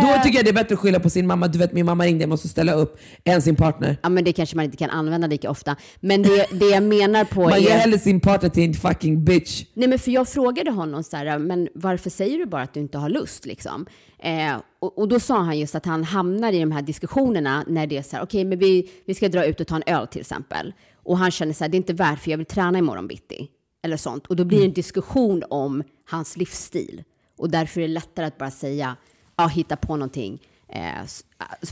[0.01, 1.47] Då tycker jag det är bättre att skylla på sin mamma.
[1.47, 2.99] Du vet min mamma ringde, jag måste ställa upp.
[3.23, 3.97] Än sin partner.
[4.03, 5.75] Ja men det kanske man inte kan använda lika ofta.
[5.99, 7.57] Men det, det jag menar på Man är...
[7.57, 9.65] gör hellre sin partner till en fucking bitch.
[9.73, 12.79] Nej men för jag frågade honom så här, men varför säger du bara att du
[12.79, 13.85] inte har lust liksom?
[14.19, 17.87] Eh, och, och då sa han just att han hamnar i de här diskussionerna när
[17.87, 20.07] det är så här, okej men vi, vi ska dra ut och ta en öl
[20.07, 20.73] till exempel.
[21.03, 23.47] Och han känner så här, det är inte värt för jag vill träna imorgon bitti.
[23.83, 24.27] Eller sånt.
[24.27, 27.03] Och då blir det en diskussion om hans livsstil.
[27.37, 28.95] Och därför är det lättare att bara säga,
[29.37, 30.39] ja hitta på någonting.
[30.69, 30.81] Eh,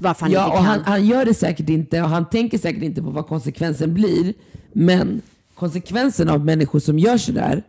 [0.02, 0.66] varför han Ja, inte och kan.
[0.66, 4.34] han, han gör det säkert inte och han tänker säkert inte på vad konsekvensen blir.
[4.74, 5.22] Men
[5.56, 7.64] konsekvensen av människor som gör sådär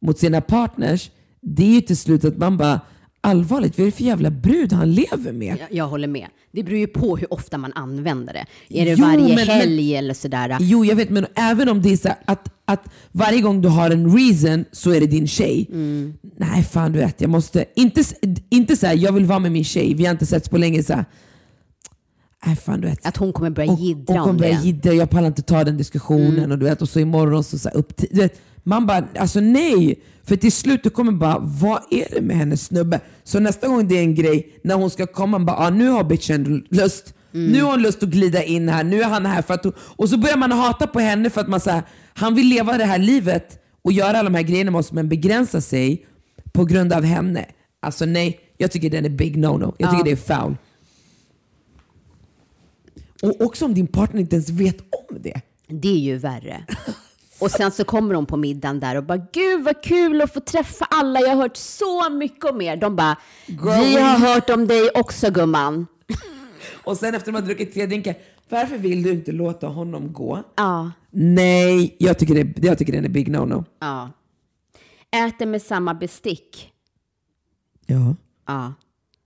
[0.00, 2.80] mot sina partners, det är ju till slut att man bara
[3.20, 5.56] allvarligt, vad är det för jävla brud han lever med?
[5.60, 6.28] Jag, jag håller med.
[6.52, 8.46] Det beror ju på hur ofta man använder det.
[8.80, 10.56] Är det Jo, varje men- men- helg eller sådär?
[10.60, 13.90] Jo, jag vet, men även om det är så att, att varje gång du har
[13.90, 15.66] en reason så är det din tjej.
[15.70, 16.14] Mm.
[16.36, 17.64] Nej, fan du vet, jag måste...
[17.74, 18.02] Inte,
[18.50, 20.82] inte så här, jag vill vara med min tjej, vi har inte setts på länge.
[20.82, 21.04] Så här,
[22.46, 23.06] Nej, fan du vet.
[23.06, 24.48] Att hon kommer börja jiddra hon om det.
[24.50, 24.62] Mm.
[24.62, 26.52] jiddra, jag pallar inte ta den diskussionen.
[26.52, 29.04] Och, du vet, och så imorgon så, så här, upp till, du vet, Man bara,
[29.18, 30.00] alltså nej.
[30.24, 33.00] För till slut du kommer bara, vad är det med hennes snubbe?
[33.24, 36.04] Så nästa gång det är en grej, när hon ska komma, bara, ah, nu har
[36.04, 37.14] bitchen lust.
[37.34, 39.72] Nu har hon lust att glida in här, nu är han här för att hon,
[39.78, 41.82] Och så börjar man hata på henne för att man säger
[42.14, 45.08] han vill leva det här livet och göra alla de här grejerna med oss men
[45.08, 46.06] begränsa sig
[46.52, 47.46] på grund av henne.
[47.80, 49.74] Alltså nej, jag tycker den är big no-no.
[49.78, 50.56] Jag tycker det är foul.
[53.22, 55.40] Och också om din partner inte ens vet om det.
[55.68, 56.66] Det är ju värre.
[57.42, 60.40] Och sen så kommer de på middagen där och bara “Gud vad kul att få
[60.40, 62.76] träffa alla, jag har hört så mycket om er”.
[62.76, 65.86] De bara “Vi har hört om dig också gumman”.
[66.84, 68.14] Och sen efter de har druckit tre drinkar,
[68.48, 70.42] varför vill du inte låta honom gå?
[70.56, 73.64] Ja, Nej, jag tycker, det, jag tycker den är big no-no.
[73.80, 74.10] ja.
[75.26, 76.72] Äter med samma bestick.
[77.86, 78.14] Ja.
[78.46, 78.72] Ja.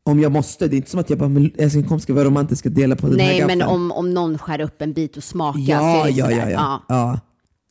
[0.02, 2.68] Om jag måste, det är inte som att jag bara, älskling kom ska vara romantiska
[2.68, 5.24] och dela på den här Nej, men om, om någon skär upp en bit och
[5.24, 6.50] smakar så Ja, är det ja, ja, ja.
[6.50, 6.82] ja.
[6.88, 7.20] ja.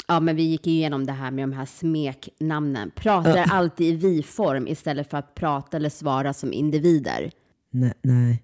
[0.08, 2.92] Ja, men vi gick igenom det här med de här smeknamnen.
[2.96, 7.32] Pratar alltid i vi-form istället för att prata eller svara som individer.
[7.72, 8.42] Nej, nej.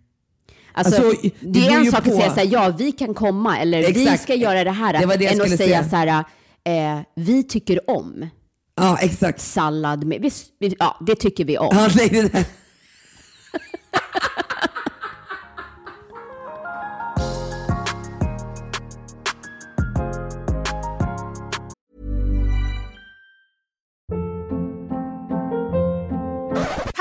[0.74, 3.14] Alltså, Alltså, det det är en sak på- att säga så här, ja vi kan
[3.14, 4.24] komma eller vi Exakt.
[4.24, 5.00] ska göra det här.
[5.00, 5.90] Det var det jag än att säga, säga.
[5.90, 6.24] så här,
[6.98, 8.30] eh, vi tycker om
[8.76, 9.42] Ja, exakt.
[9.42, 11.70] sallad med, vi, vi, ja det tycker vi om.
[11.72, 12.46] Ja, nej, det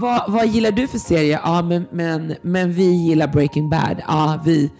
[0.00, 1.40] Vad, vad gillar du för serie?
[1.44, 4.02] Ja, men, men, men vi gillar Breaking Bad.
[4.06, 4.70] Ja, vi.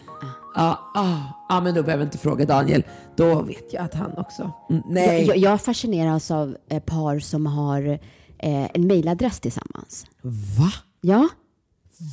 [0.55, 2.83] Ja, ja, ja, men då behöver jag inte fråga Daniel.
[3.17, 4.53] Då vet jag att han också.
[4.71, 5.27] Mm, nej.
[5.27, 7.89] Jag, jag fascineras av eh, par som har
[8.39, 10.07] eh, en mailadress tillsammans.
[10.59, 10.73] Va?
[11.01, 11.29] Ja,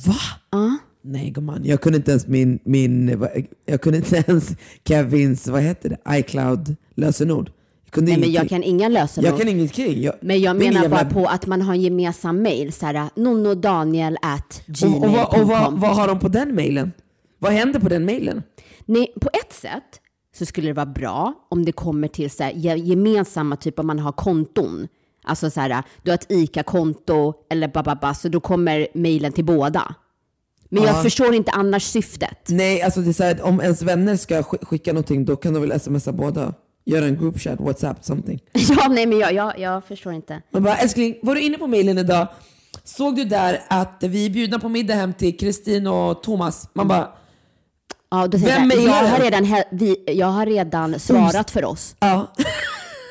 [0.06, 0.14] Va?
[0.50, 0.78] ja.
[1.02, 3.26] Nej gumman, jag kunde inte ens min, min,
[3.66, 4.50] jag kunde inte ens
[4.84, 7.50] Kevins, vad heter det, iCloud lösenord.
[7.94, 9.30] Jag Nej, men jag kan inga lösenord.
[9.30, 10.02] jag kan ingenting.
[10.02, 13.10] Jag, Men jag menar bara jävla- på att man har en gemensam mail, så här
[13.16, 15.80] nonnodaniel at Och, och, vad, och vad, gmail.com.
[15.80, 16.92] vad har de på den mailen?
[17.38, 18.42] Vad händer på den mailen?
[18.84, 20.00] Nej, på ett sätt
[20.38, 23.86] så skulle det vara bra om det kommer till så här, ge- gemensamma, typ om
[23.86, 24.88] man har konton.
[25.24, 29.94] Alltså så här, du har ett ICA-konto eller bababa, så då kommer mailen till båda.
[30.70, 32.46] Men jag förstår inte annars syftet.
[32.48, 35.54] Nej, alltså det är så här, om ens vänner ska sk- skicka någonting då kan
[35.54, 36.54] de väl smsa båda.
[36.88, 38.40] Göra en group chat, WhatsApp, something.
[38.52, 40.42] Ja, nej, men jag, jag, jag förstår inte.
[40.50, 42.28] Man bara, älskling, var du inne på mailen idag?
[42.84, 46.68] Såg du där att vi är bjudna på middag hem till Kristin och Thomas?
[46.72, 47.08] Man bara,
[48.10, 51.96] Ja, då säger Vem jag, jag, har redan, vi, jag har redan svarat för oss.
[52.00, 52.32] ja.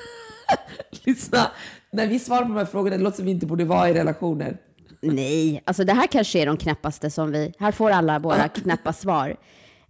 [1.03, 1.51] Lyssna,
[1.91, 3.93] när vi svarar på de här frågorna, det låter som vi inte borde vara i
[3.93, 4.57] relationer.
[5.01, 7.53] Nej, alltså det här kanske är de knäppaste som vi...
[7.59, 9.35] Här får alla våra knäppa svar.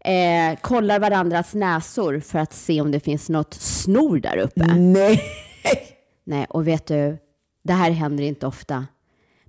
[0.08, 4.65] Eh, kollar varandras näsor för att se om det finns något snor där uppe.
[4.76, 5.22] Nej.
[6.24, 7.17] Nej, och vet du,
[7.63, 8.86] det här händer inte ofta.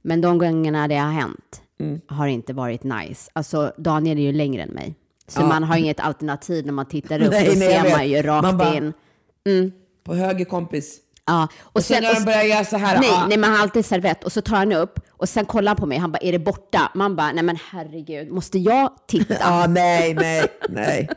[0.03, 2.01] Men de gångerna det har hänt Mm.
[2.07, 3.31] har inte varit nice.
[3.33, 4.95] Alltså, Daniel är ju längre än mig.
[5.29, 7.31] Så man har inget alternativ när man tittar upp.
[7.33, 9.73] Nej, Då nej, ser man ju rakt Man bara- in.
[10.05, 10.99] På höger kompis.
[11.29, 13.01] Ja, och, Och sen när de börjar göra så här.
[13.01, 15.47] Nej, ah, nej, men han har alltid servett och så tar han upp och sen
[15.47, 15.99] kollar han på mig.
[15.99, 16.93] Han bara, är det borta?
[16.95, 19.35] Man bara, nej men herregud, måste jag titta?
[19.41, 21.09] Ja, nej, nej, nej.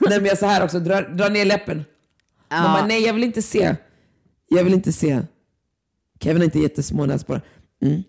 [0.00, 1.84] Nej, men jag så här också, dra, dra ner läppen.
[2.50, 3.76] Man bara, nej, jag vill inte se.
[4.48, 5.20] Jag vill inte se.
[6.20, 7.42] Kevin har inte jättesmå näsborrar.
[7.82, 8.02] Mm.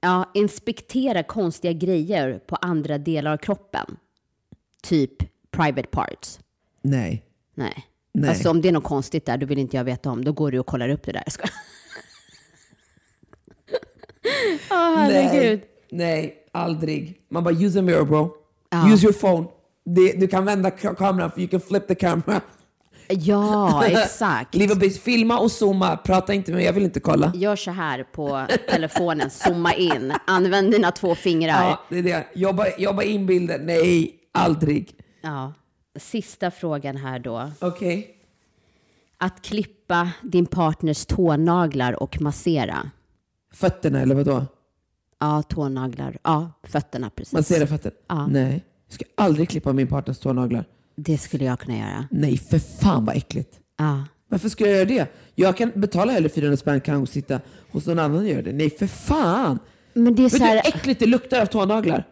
[0.00, 3.96] Ja, inspektera konstiga grejer på andra delar av kroppen.
[4.82, 5.12] Typ
[5.50, 6.38] private parts.
[6.82, 7.24] Nej.
[7.54, 7.89] Nej.
[8.12, 8.30] Nej.
[8.30, 10.24] Alltså om det är något konstigt där, då vill inte jag veta om.
[10.24, 11.24] Då går du och kollar upp det där.
[14.70, 15.60] Åh, herregud.
[15.90, 16.22] Nej.
[16.22, 16.36] nej.
[16.52, 17.20] aldrig.
[17.30, 18.34] Man bara use a mirror bro.
[18.70, 18.92] Ja.
[18.92, 19.46] Use your phone.
[19.84, 22.40] Det, du kan vända ka- kameran, för you can flip the camera.
[23.08, 24.78] Ja, exakt.
[24.80, 25.96] Biz, filma och zooma.
[25.96, 27.32] Prata inte med mig, jag vill inte kolla.
[27.34, 31.62] Gör så här på telefonen, zooma in, använd dina två fingrar.
[31.62, 32.26] Ja, det är det.
[32.34, 33.58] Jobba, jobba in bilder.
[33.58, 34.94] Nej, aldrig.
[35.22, 35.52] Ja.
[36.00, 37.50] Sista frågan här då.
[37.60, 38.16] Okej.
[39.18, 42.90] Att klippa din partners tånaglar och massera.
[43.52, 44.46] Fötterna eller vadå?
[45.18, 46.18] Ja, tånaglar.
[46.22, 47.32] Ja, fötterna precis.
[47.32, 47.92] Massera fötter?
[48.08, 48.26] Ja.
[48.26, 48.64] Nej.
[48.86, 50.64] Jag ska aldrig klippa min partners tånaglar.
[50.96, 52.08] Det skulle jag kunna göra.
[52.10, 53.60] Nej, för fan vad äckligt.
[53.78, 54.04] Ja.
[54.28, 55.12] Varför ska jag göra det?
[55.34, 58.52] Jag kan betala hellre 400 spänn kan och sitta hos någon annan och göra det.
[58.52, 59.58] Nej, för fan!
[59.92, 60.62] Men det är Vet så du hur här...
[60.68, 62.04] äckligt det luktar av tånaglar?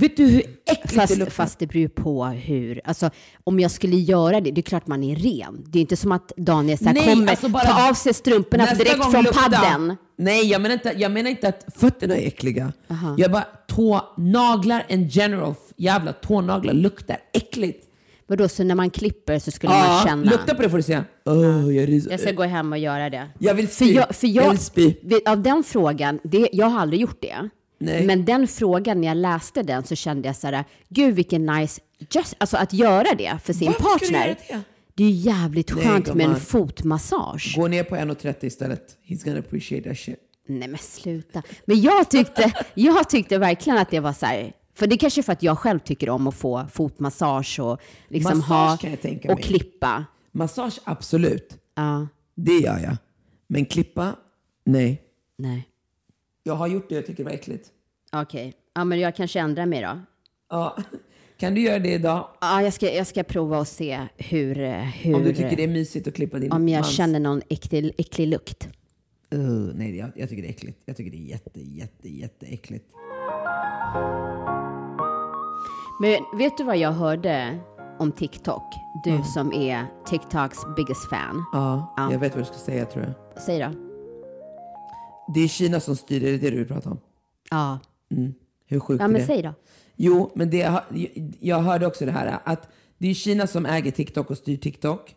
[0.00, 1.30] Vet du hur äckligt det Fast, luktar?
[1.30, 2.80] fast det beror på hur.
[2.84, 3.10] Alltså,
[3.44, 5.64] om jag skulle göra det, det är klart man är ren.
[5.68, 8.14] Det är inte som att Daniel så här Nej, kommer alltså bara- ta av sig
[8.14, 9.40] strumporna direkt från lukta.
[9.50, 9.96] padden.
[10.18, 12.72] Nej, jag menar, inte, jag menar inte att fötterna är äckliga.
[13.18, 17.86] Jag bara, tånaglar in general, jävla tånaglar luktar äckligt.
[18.26, 20.30] Vadå, så när man klipper så skulle man känna...
[20.30, 21.04] lukta på det får du säga.
[21.24, 23.26] Oh, jag, är, Jag ska gå hem och göra det.
[23.38, 23.92] jag vill För spy.
[23.94, 24.94] jag, för jag, vill spy.
[25.26, 27.48] av den frågan, det, jag har aldrig gjort det.
[27.80, 28.06] Nej.
[28.06, 31.80] Men den frågan, när jag läste den så kände jag så här, gud vilken nice,
[32.14, 34.26] just, alltså att göra det för sin Varför ska du partner.
[34.26, 34.60] göra det?
[34.94, 37.54] Det är jävligt Nej, skönt med en fotmassage.
[37.56, 38.96] Gå ner på 1,30 istället.
[39.06, 40.18] He's gonna appreciate that shit.
[40.48, 41.42] Nej men sluta.
[41.64, 45.22] Men jag tyckte, jag tyckte verkligen att det var så här, för det är kanske
[45.22, 49.00] för att jag själv tycker om att få fotmassage och liksom Massage ha kan jag
[49.00, 49.44] tänka och mig.
[49.44, 50.04] klippa.
[50.32, 51.56] Massage, absolut.
[51.74, 52.96] Ja, Det gör jag.
[53.46, 54.16] Men klippa,
[54.64, 55.02] nej.
[55.38, 55.66] nej.
[56.42, 57.68] Jag har gjort det jag tycker det var äckligt.
[58.12, 60.00] Okej, ja men jag kanske ändrar mig då.
[60.50, 60.76] Ja.
[61.36, 62.28] Kan du göra det idag?
[62.40, 64.54] Ja, jag ska, jag ska prova och se hur...
[64.82, 67.42] hur Om du tycker det är mysigt att klippa din om jag mans- känner någon
[67.48, 68.68] äcklig, äcklig lukt.
[69.34, 70.78] Uh, nej, jag, jag tycker det är äckligt.
[70.84, 72.84] Jag tycker det är jätte, jätte, jätteäckligt.
[76.00, 77.58] Men vet du vad jag hörde
[77.98, 78.62] om TikTok?
[79.04, 81.44] Du som är TikToks biggest fan.
[81.52, 82.12] Ja, Ja.
[82.12, 83.42] jag vet vad du ska säga tror jag.
[83.42, 83.89] Säg då.
[85.34, 86.98] Det är Kina som styr, är det det du vill prata om?
[87.50, 87.78] Ja,
[88.66, 89.26] Hur sjukt ja är men det?
[89.26, 89.54] säg då.
[89.96, 90.72] Jo, men det,
[91.40, 95.14] jag hörde också det här att det är Kina som äger TikTok och styr TikTok.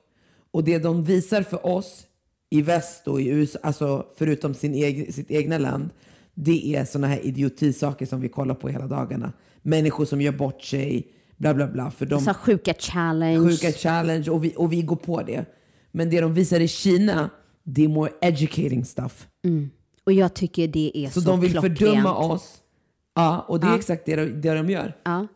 [0.52, 2.06] Och det de visar för oss
[2.50, 5.90] i väst och i USA, alltså förutom sin egen, sitt egna land,
[6.34, 9.34] det är såna här idiotisaker som vi kollar på hela dagarna.
[9.62, 11.92] Människor som gör bort sig, bla bla bla.
[11.92, 13.50] För de, Så sjuka challenge.
[13.50, 15.46] sjuka challenge och vi, och vi går på det.
[15.92, 17.30] Men det de visar i Kina,
[17.64, 19.28] det är more educating stuff.
[20.06, 21.80] Och jag tycker det är Så, så, de vill klockrent.
[21.80, 22.58] fördöma oss.
[23.16, 23.78] Ja, och det är Ja.
[23.78, 24.98] exakt det de, det de gör.
[25.04, 25.28] Ja.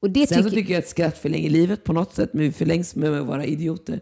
[0.00, 2.42] Och det Sen så tycker, tycker jag att skratt förlänger livet på något sätt, men
[2.42, 4.00] vi förlängs med att vara idioter.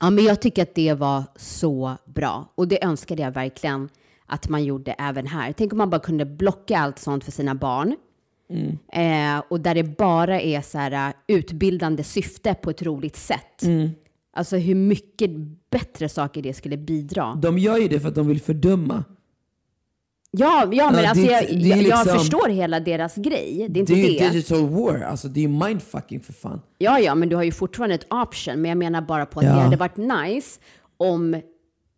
[0.00, 2.52] ja, men jag tycker att det var så bra.
[2.54, 3.88] Och det önskade jag verkligen
[4.26, 5.52] att man gjorde även här.
[5.56, 7.96] Tänk om man bara kunde blocka allt sånt för sina barn.
[8.50, 8.78] Mm.
[9.38, 13.62] Eh, och där det bara är så här, uh, utbildande syfte på ett roligt sätt.
[13.62, 13.90] Mm.
[14.32, 15.30] Alltså hur mycket
[15.70, 17.34] bättre saker det skulle bidra.
[17.42, 19.04] De gör ju det för att de vill fördöma.
[20.38, 23.14] Ja, ja men Ja, alltså det- jag, det är jag, jag liksom- förstår hela deras
[23.16, 23.66] grej.
[23.70, 24.24] Det är inte Det är det.
[24.24, 26.60] ju digital war, alltså det är mindfucking för fan.
[26.78, 28.60] Ja, ja, men du har ju fortfarande ett option.
[28.60, 29.52] Men jag menar bara på att Ja.
[29.54, 30.60] det hade varit nice
[30.96, 31.40] om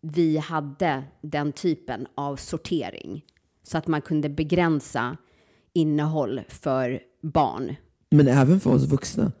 [0.01, 3.21] vi hade den typen av sortering.
[3.63, 5.17] Så att man kunde begränsa
[5.73, 7.75] innehåll för barn.
[8.11, 9.31] Men även för oss vuxna.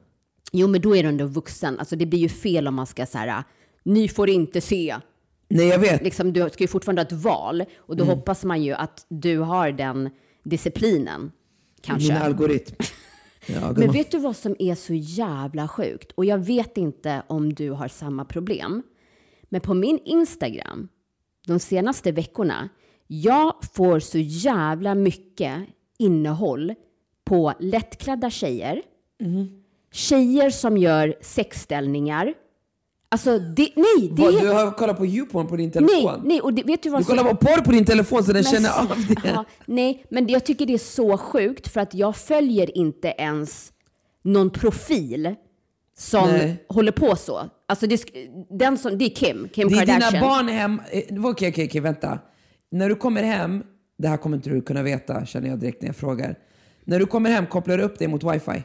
[0.51, 1.79] Jo, men då är du ändå vuxen.
[1.79, 3.43] Alltså det blir ju fel om man ska säga
[3.83, 4.95] ni får inte se.
[5.49, 6.03] Nej jag vet.
[6.03, 7.63] Liksom, du ska ju fortfarande ha ett val.
[7.77, 8.07] Och Mm.
[8.07, 10.09] då hoppas man ju att du har den
[10.43, 11.31] disciplinen.
[11.81, 12.13] Kanske.
[12.13, 12.75] Min algoritm.
[13.47, 16.11] Ja, Men vet du vad som är så jävla sjukt?
[16.11, 18.83] Och jag vet inte om du har samma problem.
[19.43, 20.87] Men på min Instagram,
[21.47, 22.69] de senaste veckorna,
[23.07, 25.55] jag får så jävla mycket
[25.97, 26.73] innehåll
[27.25, 28.81] på lättklädda tjejer,
[29.91, 32.33] tjejer som gör sexställningar.
[33.11, 34.41] Alltså, det, nej, det är...
[34.41, 36.21] du har kollat på YouPorn på din Nej, telefon?
[36.23, 38.43] nej, och det, vet du vad Du kollar på porr på din telefon så den
[38.43, 39.15] Men känner av det.
[39.29, 43.07] Ja, nej, men det- jag tycker det är så sjukt för att jag följer inte
[43.17, 43.71] ens
[44.23, 45.35] någon profil
[45.97, 46.65] som Nej.
[46.69, 47.49] håller på så.
[47.67, 48.05] Alltså det,
[48.49, 50.11] den som, det är Kim, Kim Det är Kardashian.
[50.13, 50.81] dina barn hem...
[50.91, 52.19] eh, Okej, okej, okej, vänta.
[52.71, 53.63] När du kommer hem,
[53.97, 56.35] det här kommer inte du kunna veta känner jag direkt när jag frågar.
[56.83, 58.63] När du kommer hem, kopplar du upp dig mot wifi?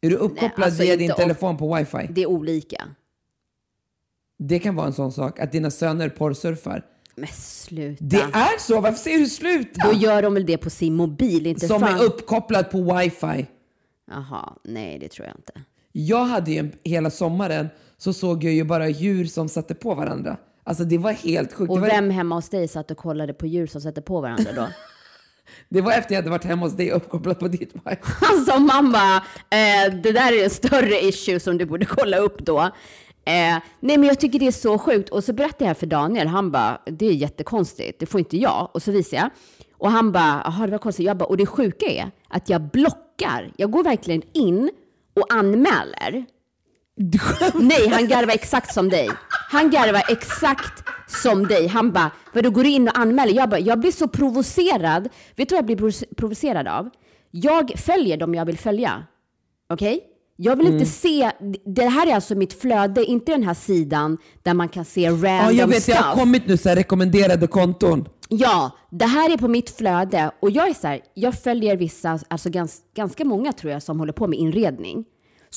[0.00, 2.08] Är du uppkopplad alltså via din telefon på wifi?
[2.10, 2.88] Det är olika.
[4.38, 6.84] Det kan vara en sån sak, att dina söner porrsurfar.
[7.14, 8.04] Men sluta.
[8.04, 8.80] Det är så!
[8.80, 9.88] Varför säger du sluta?
[9.88, 11.98] Då gör de väl det på sin mobil, inte Som fan...
[11.98, 13.46] är uppkopplad på wifi.
[14.10, 15.52] Jaha, nej det tror jag inte.
[15.92, 17.68] Jag hade ju hela sommaren
[17.98, 20.36] så såg jag ju bara djur som satte på varandra.
[20.64, 21.70] Alltså det var helt sjukt.
[21.70, 24.66] Och vem hemma hos dig satt och kollade på djur som sätter på varandra då?
[25.68, 27.96] Det var efter jag hade varit hemma hos dig uppkopplad på ditt wifi.
[28.22, 29.16] Alltså mamma,
[29.50, 32.60] eh, det där är en större issue som du borde kolla upp då.
[32.60, 35.08] Eh, nej men jag tycker det är så sjukt.
[35.08, 38.70] Och så berättade jag för Daniel, han bara, det är jättekonstigt, det får inte jag.
[38.72, 39.30] Och så visar jag.
[39.78, 41.06] Och han bara, jaha det var konstigt.
[41.06, 43.52] Jag bara, och det sjuka är att jag blockar.
[43.56, 44.70] Jag går verkligen in
[45.16, 46.26] och anmäler.
[47.54, 49.10] Nej, han garvar exakt som dig.
[49.50, 51.66] Han garvar exakt som dig.
[51.66, 53.32] Han bara, vadå går du in och anmäler?
[53.32, 55.08] Jag bara, jag blir så provocerad.
[55.36, 56.90] Vet du vad jag blir provo- provocerad av?
[57.30, 59.04] Jag följer dem jag vill följa.
[59.70, 60.00] Okej?
[60.38, 61.30] Jag vill inte se,
[61.66, 65.26] det här är alltså mitt flöde, inte den här sidan där man kan se random
[65.26, 65.96] Ja, jag vet, stuff.
[65.96, 68.08] det har kommit nu så här rekommenderade konton.
[68.28, 72.18] Ja, det här är på mitt flöde och jag är så här, jag följer vissa,
[72.28, 75.04] alltså gans, ganska många tror jag som håller på med inredning.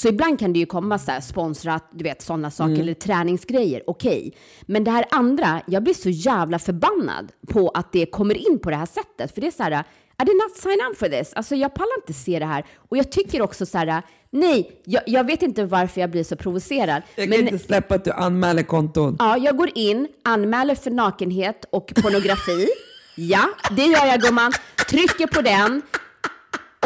[0.02, 2.82] Så ibland kan det ju komma så här sponsrat, du vet sådana saker Mm.
[2.82, 4.34] eller träningsgrejer, okej.
[4.62, 8.70] Men det här andra, jag blir så jävla förbannad på att det kommer in på
[8.70, 9.34] det här sättet.
[9.34, 9.84] För det är så här,
[10.22, 11.34] I did not sign up for this.
[11.34, 12.66] Alltså jag pallar inte se det här.
[12.90, 16.36] Och jag tycker också så här, nej, jag, jag vet inte varför jag blir så
[16.36, 17.02] provocerad.
[17.16, 19.16] Jag kan men- inte släppa att du anmäler konton.
[19.20, 22.68] Ja, jag går in, anmäler för nakenhet och pornografi.
[23.16, 24.52] ja, det gör jag gumman.
[24.90, 25.82] Trycker på den.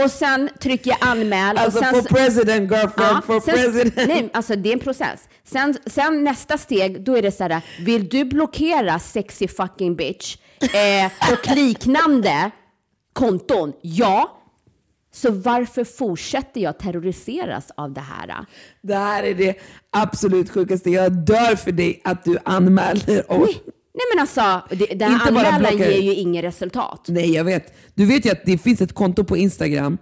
[0.03, 1.57] Och sen trycker jag anmäl.
[1.57, 3.95] Alltså och sen, for president girlfriend, Ja, for sen, president.
[3.95, 5.19] Nej, alltså det är en process.
[5.43, 10.37] Sen, sen nästa steg, då är det så här, vill du blockera sexy fucking bitch
[10.61, 12.51] eh, och liknande
[13.13, 13.73] konton?
[13.81, 14.39] Ja.
[15.15, 18.45] Så varför fortsätter jag terroriseras av det här?
[18.81, 19.55] Det här är det
[19.89, 20.89] absolut sjukaste.
[20.89, 23.31] Jag dör för dig att du anmäler.
[23.31, 23.39] Och...
[23.39, 23.61] Nej,
[23.93, 27.05] nej men alltså, det, den här Inte bara anmälan ger ju inget resultat.
[27.07, 27.73] Nej, jag vet.
[27.93, 29.97] Du vet ju att det finns ett konto på Instagram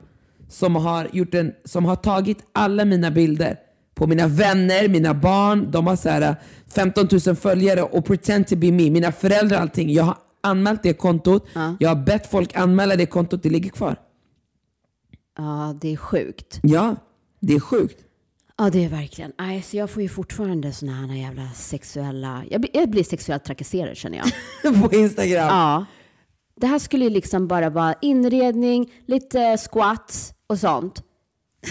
[0.49, 3.57] som har, gjort en, som har tagit alla mina bilder
[3.95, 5.71] på mina vänner, mina barn.
[5.71, 6.35] De har så här
[6.67, 8.89] 15 000 följare och pretend to be me.
[8.89, 9.89] Mina föräldrar och allting.
[9.89, 11.47] Jag har anmält det kontot.
[11.79, 13.43] Jag har bett folk anmäla det kontot.
[13.43, 13.95] Det ligger kvar.
[15.37, 16.59] Ja, det är sjukt.
[16.63, 16.95] Ja,
[17.39, 17.97] det är sjukt.
[18.62, 19.32] Ja, det är verkligen.
[19.39, 22.43] Nej, så jag får ju fortfarande såna här jävla sexuella...
[22.49, 24.18] Jag blir, jag blir sexuellt trakasserad känner
[24.64, 24.82] jag.
[24.89, 25.47] på Instagram.
[25.47, 25.86] Ja.
[26.62, 31.03] Det här skulle ju liksom bara vara inredning, lite squats och sånt.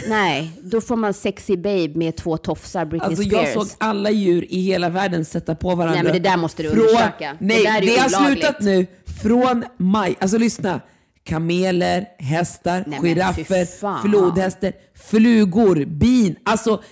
[0.09, 3.55] Nej, då får man sexy babe med två tofsar, Britney Alltså Spears.
[3.55, 5.95] jag såg alla djur i hela världen sätta på varandra.
[5.95, 7.37] Nej, men det där måste du Från- undersöka.
[7.41, 8.87] Det Nej, där är det, har slutat nu.
[9.23, 10.17] Från maj.
[10.21, 10.81] Alltså lyssna.
[11.25, 16.83] Kameler, hästar, Nej, giraffer, flodhästar, flugor, bin, alltså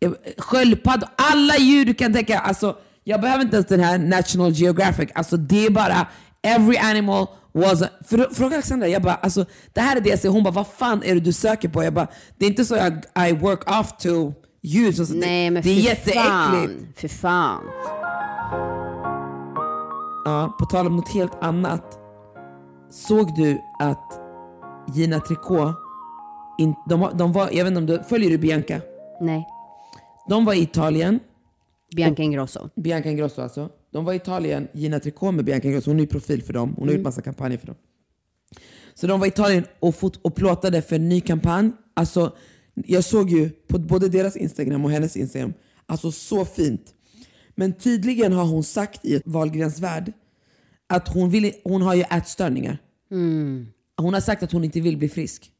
[0.00, 1.08] eh, sköldpaddor.
[1.16, 2.38] Alla djur du kan tänka.
[2.38, 5.10] Alltså, jag behöver inte ens den här National Geographic.
[5.14, 6.06] Alltså det är bara
[6.42, 7.82] every animal was...
[7.82, 7.88] A,
[8.34, 10.28] fråga Alexandra, jag bara alltså det här är det jag ser.
[10.28, 11.84] Hon bara vad fan är det du söker på?
[11.84, 12.08] Jag bara
[12.38, 12.92] det är inte så jag
[13.28, 14.32] I work off to
[14.62, 15.02] use.
[15.02, 17.00] Alltså, Nej, det, men det är fy jätteäckligt.
[17.00, 17.62] Fy fan.
[20.24, 22.05] Ja, på tal om något helt annat.
[22.90, 24.20] Såg du att
[24.94, 25.74] Gina Tricot,
[26.58, 28.80] in, de, de var, jag vet inte om du, följer du Bianca?
[29.20, 29.46] Nej.
[30.28, 31.20] De var i Italien,
[31.96, 32.68] Bianca Ingrosso.
[32.76, 33.70] Bianca Ingrosso alltså.
[33.92, 36.74] De var i Italien, Gina Tricot med Bianca Ingrosso, hon är ju profil för dem.
[36.78, 37.76] Hon har gjort massa kampanjer för dem.
[38.94, 41.70] Så de var i Italien och, fot, och plåtade för en ny kampanj.
[41.94, 42.36] Alltså,
[42.74, 45.52] jag såg ju på både deras Instagram och hennes Instagram,
[45.86, 46.94] alltså så fint.
[47.54, 50.12] Men tydligen har hon sagt i Wahlgrens värld
[50.86, 52.78] att hon, vill, hon har ju ätstörningar.
[53.96, 55.52] Hon har sagt att hon inte vill bli frisk.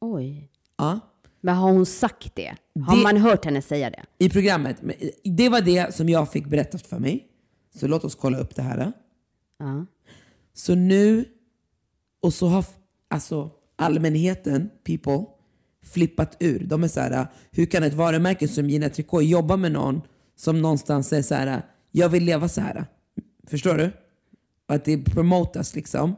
[0.00, 0.50] Oj.
[0.78, 1.00] Ja.
[1.40, 2.54] Men har hon sagt det?
[2.86, 4.02] Har Det- man hört henne säga det?
[4.18, 4.76] I programmet.
[4.82, 4.94] Men
[5.24, 7.26] Det var det som jag fick berättat för mig.
[7.74, 8.92] Så låt oss kolla upp det här.
[9.58, 9.86] Ja.
[10.54, 11.24] Så nu,
[12.22, 12.64] och så har
[13.10, 15.24] alltså, allmänheten, people,
[15.84, 16.64] flippat ur.
[16.64, 20.00] De är så här, hur kan ett varumärke som Gina Tricot jobba med någon
[20.36, 22.86] som någonstans säger så här, jag vill leva så här.
[23.46, 23.90] Förstår du?
[24.68, 26.16] Och att det promotas liksom.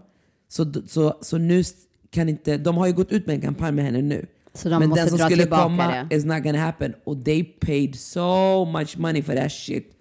[0.49, 1.63] Så, så, så nu
[2.11, 4.27] kan inte, de har ju gått ut med en kampanj med henne nu.
[4.55, 6.17] Så de Men måste den som dra skulle komma det.
[6.17, 6.95] is not gonna happen.
[7.05, 9.97] Och they paid so much money for that shit.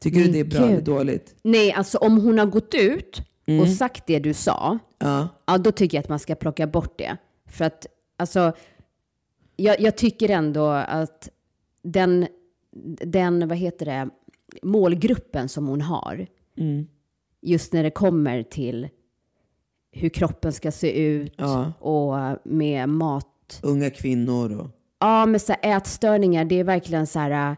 [0.00, 0.84] Tycker du Men det är bra eller gud.
[0.84, 1.34] dåligt?
[1.42, 3.22] Nej, alltså om hon har gått ut
[3.62, 5.28] och sagt det du sa, Ja.
[5.46, 7.16] ja då tycker jag att man ska plocka bort det.
[7.46, 8.52] För att, alltså,
[9.56, 11.28] jag, jag tycker ändå att
[11.82, 12.26] den,
[13.06, 14.08] den, vad heter det,
[14.62, 16.26] målgruppen som hon har,
[17.42, 18.88] just när det kommer till
[19.92, 21.72] hur kroppen ska se ut Ja.
[21.80, 24.70] och med mat Unga kvinnor och...
[25.00, 27.56] Ja, med så här ätstörningar, det är verkligen så här...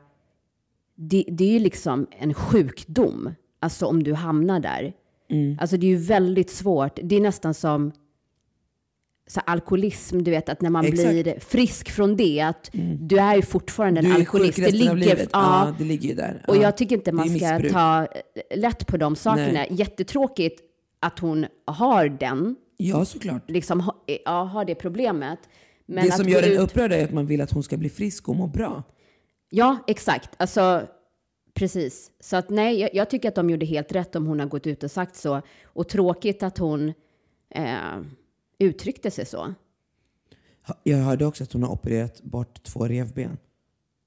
[0.94, 4.92] Det, det är ju liksom en sjukdom, alltså om du hamnar där.
[5.30, 5.58] Mm.
[5.60, 6.98] Alltså det är ju väldigt svårt.
[7.02, 7.92] Det är nästan som
[9.26, 11.08] så alkoholism, du vet att när man Exakt.
[11.10, 12.70] blir frisk från det, att
[13.00, 14.58] du är ju fortfarande en alkoholist.
[14.58, 15.28] av livet.
[15.32, 16.44] ja, Ja, det ligger ju där.
[16.48, 16.62] och Ja.
[16.62, 17.72] jag tycker inte Det man ska missbruk.
[17.72, 19.52] ta eh, lätt på de sakerna.
[19.52, 19.68] Nej.
[19.70, 20.60] Jättetråkigt
[21.00, 23.50] att hon har den Ja, såklart.
[23.50, 25.38] liksom, ha, ja, har det problemet.
[25.86, 28.28] Men det som gör en upprörd är att man vill att hon ska bli frisk
[28.28, 28.82] och må bra.
[29.50, 30.30] Ja, exakt.
[30.36, 30.82] Alltså,
[31.54, 32.10] precis.
[32.20, 34.66] Så att nej, jag, jag tycker att de gjorde helt rätt om hon har gått
[34.66, 35.42] ut och sagt så.
[35.64, 36.92] Och tråkigt att hon
[37.54, 37.64] eh,
[38.58, 39.54] uttryckte sig så.
[40.82, 43.36] Jag hörde också att hon har opererat bort två revben.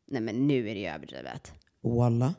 [0.07, 1.51] Nej, men nu är det ju överdrivet.
[1.81, 2.33] Walla.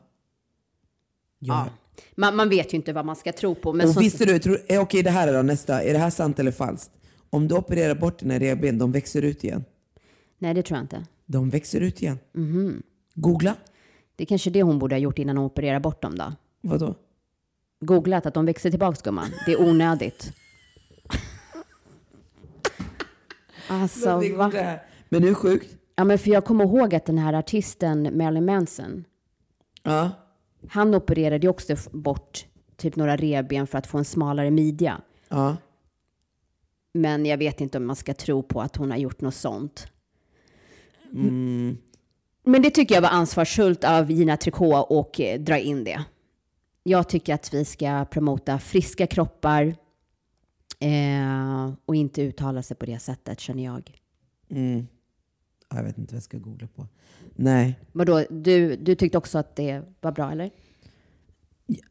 [1.39, 1.69] Ja.
[2.15, 3.73] Man, man vet ju inte vad man ska tro på.
[3.73, 5.99] Men och som, visste du, tror, eh, okej det här är då nästa, är det
[5.99, 6.91] här sant eller falskt?
[7.29, 9.63] Om du opererar bort dina revben, de växer ut igen.
[10.37, 11.05] Nej, det tror jag inte.
[11.25, 12.19] De växer ut igen.
[12.33, 12.83] Mhm.
[13.13, 13.55] Googla.
[14.15, 16.33] Det är kanske det hon borde ha gjort innan hon opererade bort dem då.
[16.61, 16.95] Vadå?
[17.79, 19.29] Googlat att de växer tillbaka gumman.
[19.45, 20.33] Det är onödigt.
[23.69, 24.51] Alltså, Men va?
[25.09, 25.75] Men hur sjukt?
[25.95, 29.05] Ja, men för jag kommer ihåg att den här artisten Marilyn Manson,
[29.83, 30.09] Ja.
[30.69, 32.45] han opererade ju också bort
[32.77, 35.01] typ några revben för att få en smalare midja.
[35.29, 35.57] Ja.
[36.93, 39.87] Men jag vet inte om man ska tro på att hon har gjort något sånt.
[41.13, 41.77] Mm.
[42.43, 46.03] Men det tycker jag var ansvarsfullt av Gina Tricot och eh, dra in det.
[46.83, 49.75] Jag tycker att vi ska promota friska kroppar
[50.79, 53.91] eh, och inte uttala sig på det sättet, känner jag.
[54.49, 54.87] Mm.
[55.69, 56.87] Ja, Jag vet inte vad jag ska googla på.
[57.35, 57.79] Nej.
[57.91, 60.49] Vadå, du, du tyckte också att det var bra, eller?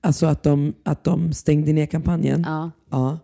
[0.01, 2.43] Alltså att de, att de stängde ner kampanjen?
[2.47, 2.71] Ja.
[2.91, 3.19] Ja.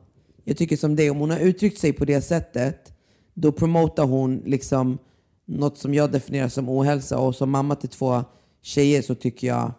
[0.44, 2.92] Jag tycker som det, om hon har uttryckt sig på det sättet,
[3.34, 4.98] då promotar hon liksom
[5.44, 7.18] något som jag definierar som ohälsa.
[7.18, 8.24] Och som mamma till två
[8.62, 9.72] tjejer så tycker jag,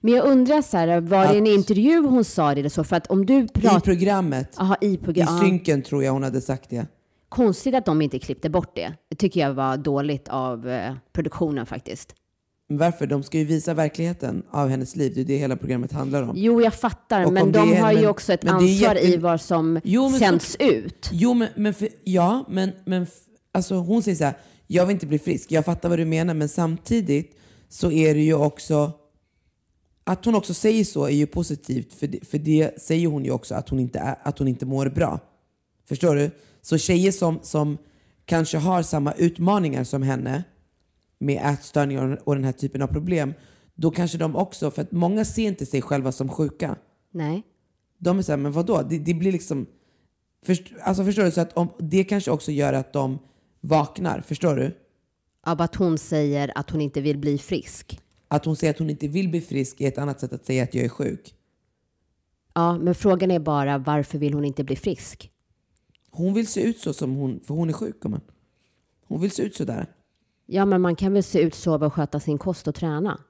[0.00, 2.84] Men jag undrar så här, var det en Att- intervju hon sa det eller så?
[2.84, 3.80] För att om du i pratar...
[3.80, 5.40] programmet, Aha, i i program.
[5.40, 6.86] synken tror jag hon hade sagt det.
[7.28, 8.92] Konstigt att de inte klippte bort det.
[9.10, 12.14] Det tycker jag var dåligt av eh, produktionen faktiskt.
[12.68, 13.06] Men Varför?
[13.06, 15.12] De ska ju visa verkligheten av hennes liv.
[15.14, 16.32] Det är det hela programmet handlar om.
[16.34, 18.62] Jo, jag fattar, Och men de är- har ju men- också ett ansvar
[18.94, 21.08] jätte- i vad som Jo, sänds så- ut.
[21.12, 23.06] Jo, men, men för, ja, men, men
[23.52, 24.34] alltså hon säger så här,
[24.66, 25.52] jag vill inte bli frisk.
[25.52, 27.36] Jag fattar vad du menar, men samtidigt
[27.68, 28.92] så är det ju också,
[30.04, 33.30] att hon också säger så är ju positivt, för det, för det säger hon ju
[33.30, 35.20] också att hon inte, är, att hon inte mår bra.
[35.88, 36.30] Förstår du?
[36.62, 37.78] Så tjejer som, som
[38.24, 40.44] kanske har samma utmaningar som henne
[41.18, 43.34] med ätstörningar och den här typen av problem,
[43.74, 46.76] då kanske de också, för att många ser inte sig själva som sjuka.
[47.10, 47.42] Nej.
[47.98, 48.82] De är såhär, men vadå?
[48.82, 49.66] Det, det blir liksom...
[50.46, 51.30] Först, alltså förstår du?
[51.30, 53.18] Så att om, det kanske också gör att de
[53.60, 54.20] vaknar.
[54.20, 54.76] Förstår du?
[55.46, 58.00] Av att hon säger att hon inte vill bli frisk.
[58.34, 60.62] Att hon säger att hon inte vill bli frisk är ett annat sätt att säga
[60.62, 61.34] att jag är sjuk.
[62.54, 65.30] Ja, men frågan är bara varför vill hon inte bli frisk?
[66.10, 68.00] Hon vill se ut så som hon, för hon är sjuk.
[68.00, 68.20] gumman.
[69.06, 69.86] Hon vill se ut så där.
[70.46, 73.20] Ja, men man kan väl se ut, sova och sköta sin kost och träna.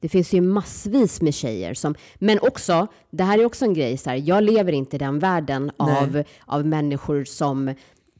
[0.00, 3.96] Det finns ju massvis med tjejer som, men också, det här är också en grej,
[3.96, 7.68] så här, jag lever inte i den världen av, av människor som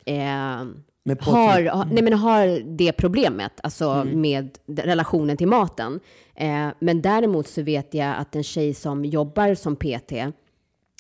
[0.05, 0.65] eh,
[1.09, 1.73] har, påtryck.
[1.73, 6.01] har, nej men har det problemet, alltså med d- relationen till maten.
[6.35, 10.13] Eh, men däremot så vet jag att en tjej som jobbar som PT,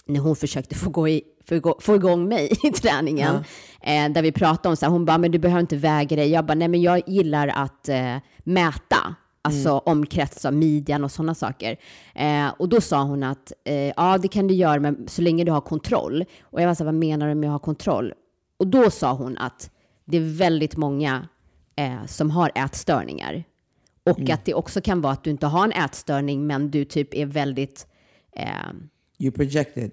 [0.06, 3.34] när hon försökte få, gå i, få, få igång mig i träningen,
[3.80, 6.28] eh, där vi pratade om så här, hon bara, men du behöver inte väga dig.
[6.30, 11.34] Jag bara, nej men jag gillar att eh, mäta, alltså omkrets av midjan och sådana
[11.34, 11.76] saker.
[12.14, 15.44] Eh, och då sa hon att, eh, ja det kan du göra, men så länge
[15.44, 16.24] du har kontroll.
[16.42, 18.12] Och jag var så här, vad menar du med att ha kontroll?
[18.56, 19.70] Och då sa hon att
[20.04, 21.28] det är väldigt många
[21.76, 23.44] eh, som har ätstörningar.
[24.04, 27.14] Och att det också kan vara att du inte har en ätstörning, men du typ
[27.14, 27.86] är väldigt
[28.36, 28.46] eh,
[29.18, 29.90] You projected.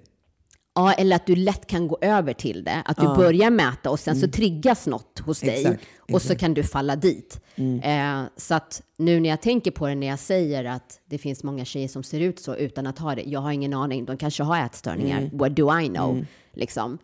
[0.75, 2.83] Ja, eller att du lätt kan gå över till det.
[2.85, 6.53] Att du börjar mäta och sen så triggas något hos dig Exakt, och så kan
[6.53, 7.41] du falla dit.
[7.83, 11.43] Eh, så att nu när jag tänker på det, när jag säger att det finns
[11.43, 13.21] många tjejer som ser ut så utan att ha det.
[13.21, 15.29] Jag har ingen aning, de kanske har ätstörningar.
[15.33, 16.25] What do I know?
[16.53, 16.97] Liksom.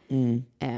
[0.60, 0.70] Eh,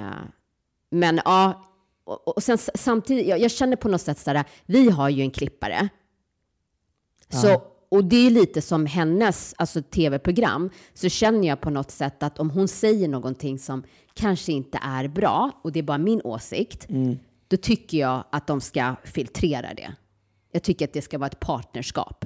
[0.92, 1.64] men ja,
[2.08, 5.32] och, och sen samtidigt, jag, jag känner på något sätt sådär, vi har ju en
[5.32, 5.90] klippare.
[7.30, 12.24] Så, och det är lite som hennes alltså, tv-program, så känner jag på något sätt
[12.24, 13.84] att om hon säger någonting som
[14.14, 16.88] kanske inte är bra, och det är bara min åsikt,
[17.48, 19.96] då tycker jag att de ska filtrera det.
[20.52, 22.26] Jag tycker att det ska vara ett partnerskap.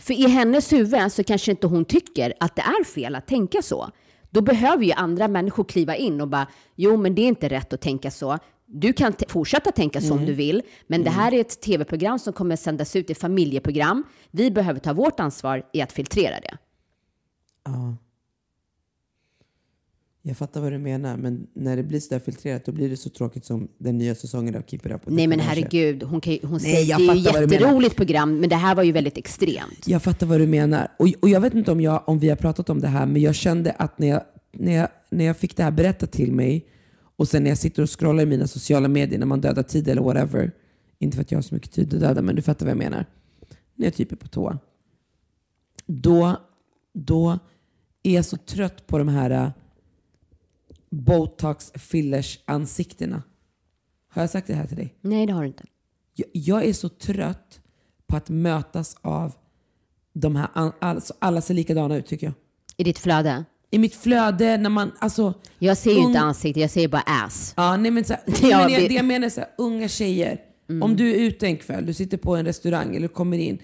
[0.00, 3.62] För i hennes huvud så kanske inte hon tycker att det är fel att tänka
[3.62, 3.90] så.
[4.36, 7.72] Då behöver ju andra människor kliva in och bara, jo men det är inte rätt
[7.72, 8.38] att tänka så.
[8.66, 12.32] Du kan fortsätta tänka så om du vill, men det här är ett tv-program som
[12.32, 14.04] kommer sändas ut i familjeprogram.
[14.30, 16.58] Vi behöver ta vårt ansvar i att filtrera det.
[17.64, 17.96] Ja.
[20.28, 22.96] Jag fattar vad du menar, men när det blir så där filtrerat då blir det
[22.96, 25.00] så tråkigt som den nya säsongen av Keep It Up.
[25.06, 28.56] Nej men herregud, hon, kan, hon Nej, säger, det är ju jätteroligt program, men det
[28.56, 29.86] här var ju väldigt extremt.
[29.86, 30.88] Jag fattar vad du menar.
[30.98, 33.22] Och, och jag vet inte om, jag, om vi har pratat om det här, men
[33.22, 34.22] jag kände att när jag,
[34.52, 36.66] när, jag, när jag fick det här berättat till mig
[37.16, 39.88] och sen när jag sitter och scrollar i mina sociala medier när man dödar tid
[39.88, 40.52] eller whatever.
[40.98, 42.78] Inte för att jag har så mycket tid att döda, men du fattar vad jag
[42.78, 43.06] menar.
[43.74, 44.58] När jag typ är på toa.
[45.86, 46.36] Då,
[46.94, 47.38] då
[48.02, 49.52] är jag så trött på de här
[50.90, 53.22] botox fillers ansiktena.
[54.08, 54.94] Har jag sagt det här till dig?
[55.00, 55.64] Nej, det har du inte.
[56.14, 57.60] Jag, jag är så trött
[58.06, 59.32] på att mötas av
[60.12, 60.48] de här,
[60.80, 62.34] alltså alla ser likadana ut tycker jag.
[62.76, 63.44] I ditt flöde?
[63.70, 65.34] I mitt flöde när man, alltså.
[65.58, 67.54] Jag ser ju inte ansiktet, jag ser bara ass.
[67.56, 68.88] Ja, nej men så här, Ja, men jag, Mm.
[68.88, 70.40] det jag menar är så här, unga tjejer.
[70.82, 73.58] Om du är ute en kväll, du sitter på en restaurang eller kommer in.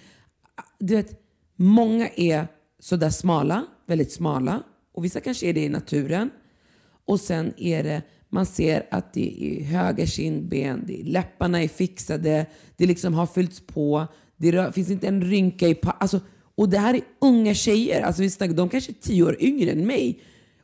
[0.79, 1.21] Du vet,
[1.57, 2.47] många är
[2.81, 4.63] sådär smala, väldigt smala.
[4.95, 6.31] Och vissa kanske är det i naturen.
[7.07, 11.69] Och sen är det, man ser att det är höga kindben, det är, läpparna är
[11.69, 12.47] fixade,
[12.77, 16.21] det liksom har fyllts på, det rör, finns inte en rynka i pa- alltså,
[16.55, 19.71] Och det här är unga tjejer, alltså vi snackar, de kanske är tio år yngre
[19.71, 20.21] än mig.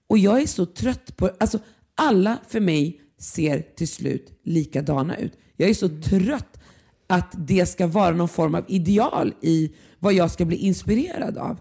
[0.07, 1.59] Och jag är så trött på, alltså
[1.95, 5.33] alla för mig ser till slut likadana ut.
[5.57, 6.61] Jag är så trött
[7.07, 11.61] att det ska vara någon form av ideal i vad jag ska bli inspirerad av.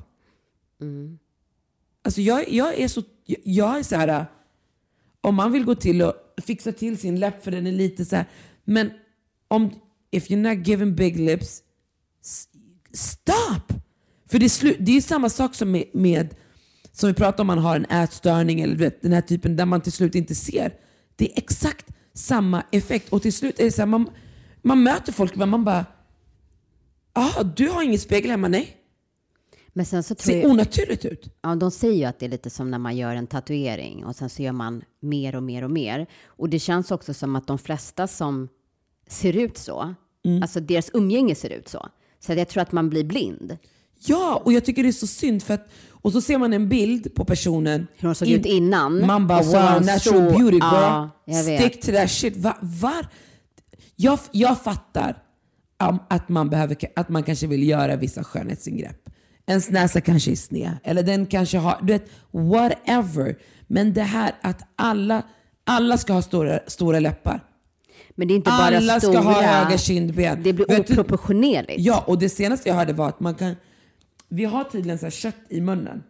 [2.04, 3.04] Alltså jag, jag är så,
[3.44, 4.26] jag är så här,
[5.22, 6.14] om man vill gå till och
[6.44, 8.26] fixa till sin läpp för den är lite så här,
[8.66, 8.92] men
[9.48, 9.74] om,
[10.12, 11.62] if you're not giving big lips,
[12.94, 13.74] stop!
[14.30, 16.36] För det är, slu, det är samma sak som med, med,
[16.92, 19.82] som vi pratar om man har en ätstörning eller vet, den här typen där man
[19.82, 20.74] till slut inte ser.
[21.16, 24.10] Det är exakt samma effekt och till slut är det så här, man,
[24.62, 25.86] man möter folk men man bara,
[27.14, 28.77] ah du har ingen spegel hemma, nej.
[29.78, 31.38] Men sen så tror Ser jag, onaturligt ut.
[31.42, 34.16] ja, de säger ju att det är lite som när man gör en tatuering och
[34.16, 36.08] sen så gör man mer och mer och mer.
[36.26, 38.48] Och det känns också som att de flesta som
[39.08, 39.94] ser ut så,
[40.26, 40.42] Mm.
[40.42, 41.88] alltså deras umgänge ser ut så.
[42.20, 43.58] Så jag tror att man blir blind.
[44.06, 46.70] Ja, och jag tycker det är så synd för att, och så ser man en
[46.70, 47.88] bild på personen.
[47.98, 49.08] Hur hon såg in- ut innan.
[49.08, 49.54] Man bara wow,
[49.86, 51.08] natural så- beauty girl.
[51.26, 51.60] Ja.
[51.60, 52.38] Stick to that shit.
[52.38, 53.08] Va, var?
[53.96, 55.24] Jag, jag fattar
[55.90, 59.10] um, att, man behöver, att man kanske vill göra vissa skönhetsingrepp.
[59.48, 60.78] Ens näsa kanske är sned.
[60.84, 63.36] Eller den kanske har, du vet, whatever.
[63.68, 65.24] Men det här att alla,
[65.64, 67.44] alla ska ha stora, stora läppar.
[68.16, 69.14] Men det är inte bara Alla stora.
[69.22, 70.44] ska ha höga kindben.
[70.44, 71.80] Det blir Vet du- oproportionerligt.
[71.80, 73.56] Ja, och det senaste jag hörde var att man kan...
[74.30, 76.04] Vi har tydligen så här kött i munnen.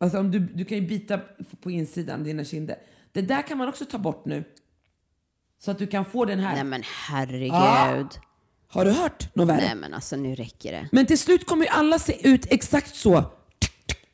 [0.00, 1.20] Alltså om du, du kan ju bita
[1.62, 2.76] på insidan, dina kinder.
[3.12, 4.44] Det där kan man också ta bort nu.
[5.64, 6.54] Så att du kan få den här.
[6.54, 7.52] Nej men herregud.
[7.52, 8.04] Ah.
[8.74, 9.56] Har du hört något värre?
[9.60, 10.88] Nej men alltså nu räcker det.
[10.92, 13.24] Men till slut kommer ju alla se ut exakt så.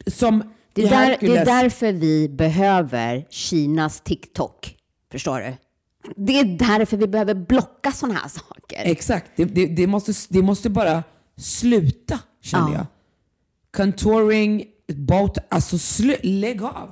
[0.06, 4.76] Som Det är, där, det är därför vi behöver Kinas TikTok.
[5.12, 5.54] Förstår du?
[6.16, 8.82] Det är därför vi behöver blocka sådana här saker.
[8.84, 9.30] Exakt.
[9.36, 11.02] Det, det, det, måste, det måste bara
[11.36, 12.74] sluta, känner Ja.
[12.74, 12.86] jag.
[13.76, 16.90] Contouring, bot, alltså slu, lägg av.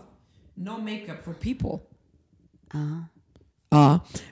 [0.55, 1.79] No makeup for people.
[2.73, 3.05] Ja.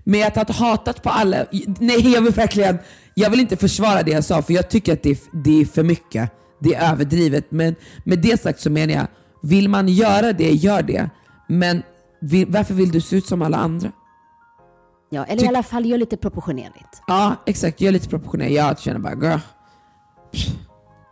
[0.05, 1.47] Med att ha hatat på alla.
[1.81, 2.79] Nej, jag vill verkligen,
[3.15, 5.65] jag vill inte försvara det jag sa för jag tycker att det är, det är
[5.65, 6.31] för mycket.
[6.61, 7.51] Det är överdrivet.
[7.51, 7.75] Men
[8.05, 9.07] med det sagt så menar jag,
[9.43, 11.11] vill man göra det, gör det.
[11.49, 11.83] Men
[12.21, 13.93] vill, varför vill du se ut som alla andra?
[15.11, 17.03] Ja, eller i alla fall gör lite proportionerligt.
[17.07, 17.83] Ja, exakt.
[17.83, 18.53] Är lite proportionell.
[18.53, 19.39] Jag känner bara, girl.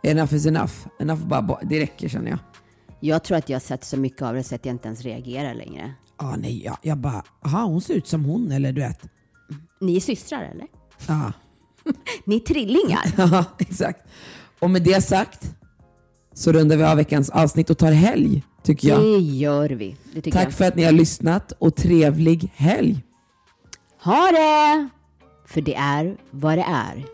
[0.03, 0.73] Enough is enough.
[0.99, 2.39] Enough bara, det räcker känner jag.
[2.99, 5.01] Jag tror att jag har sett så mycket av det så att jag inte ens
[5.01, 5.93] reagerar längre.
[6.17, 9.01] Ah, nej, jag, jag bara, aha, hon ser ut som hon, eller du vet.
[9.81, 10.67] Ni är systrar eller?
[11.07, 11.31] Ja.
[12.25, 13.13] Ni är trillingar.
[13.17, 14.07] Ja, exakt.
[14.59, 15.51] Och med det sagt
[16.33, 18.99] så rundar vi av veckans avsnitt och tar helg, tycker jag.
[19.01, 19.95] Det gör vi.
[20.13, 20.53] Det tycker Tack jag.
[20.53, 23.03] för att ni har lyssnat och trevlig helg.
[24.03, 24.89] Ha det!
[25.47, 27.05] För det är vad det är.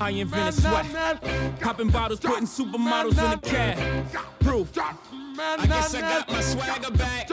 [0.00, 1.60] I invented sweat.
[1.60, 4.06] Popping bottles, putting supermodels in a cab.
[4.40, 4.70] Proof.
[4.76, 7.28] I guess I got my swagger back.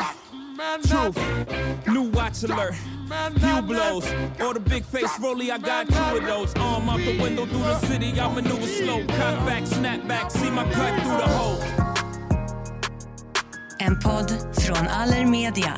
[0.84, 1.88] Truth.
[1.88, 2.76] New watch alert.
[3.40, 4.06] Hue blows.
[4.40, 6.54] Or the big face rolly, I got two of those.
[6.56, 9.06] Arm out the window through the city, I maneuver slow.
[9.08, 11.58] Cock back, snap back, see my cut through the hole.
[13.80, 15.78] En podd från Allermedia.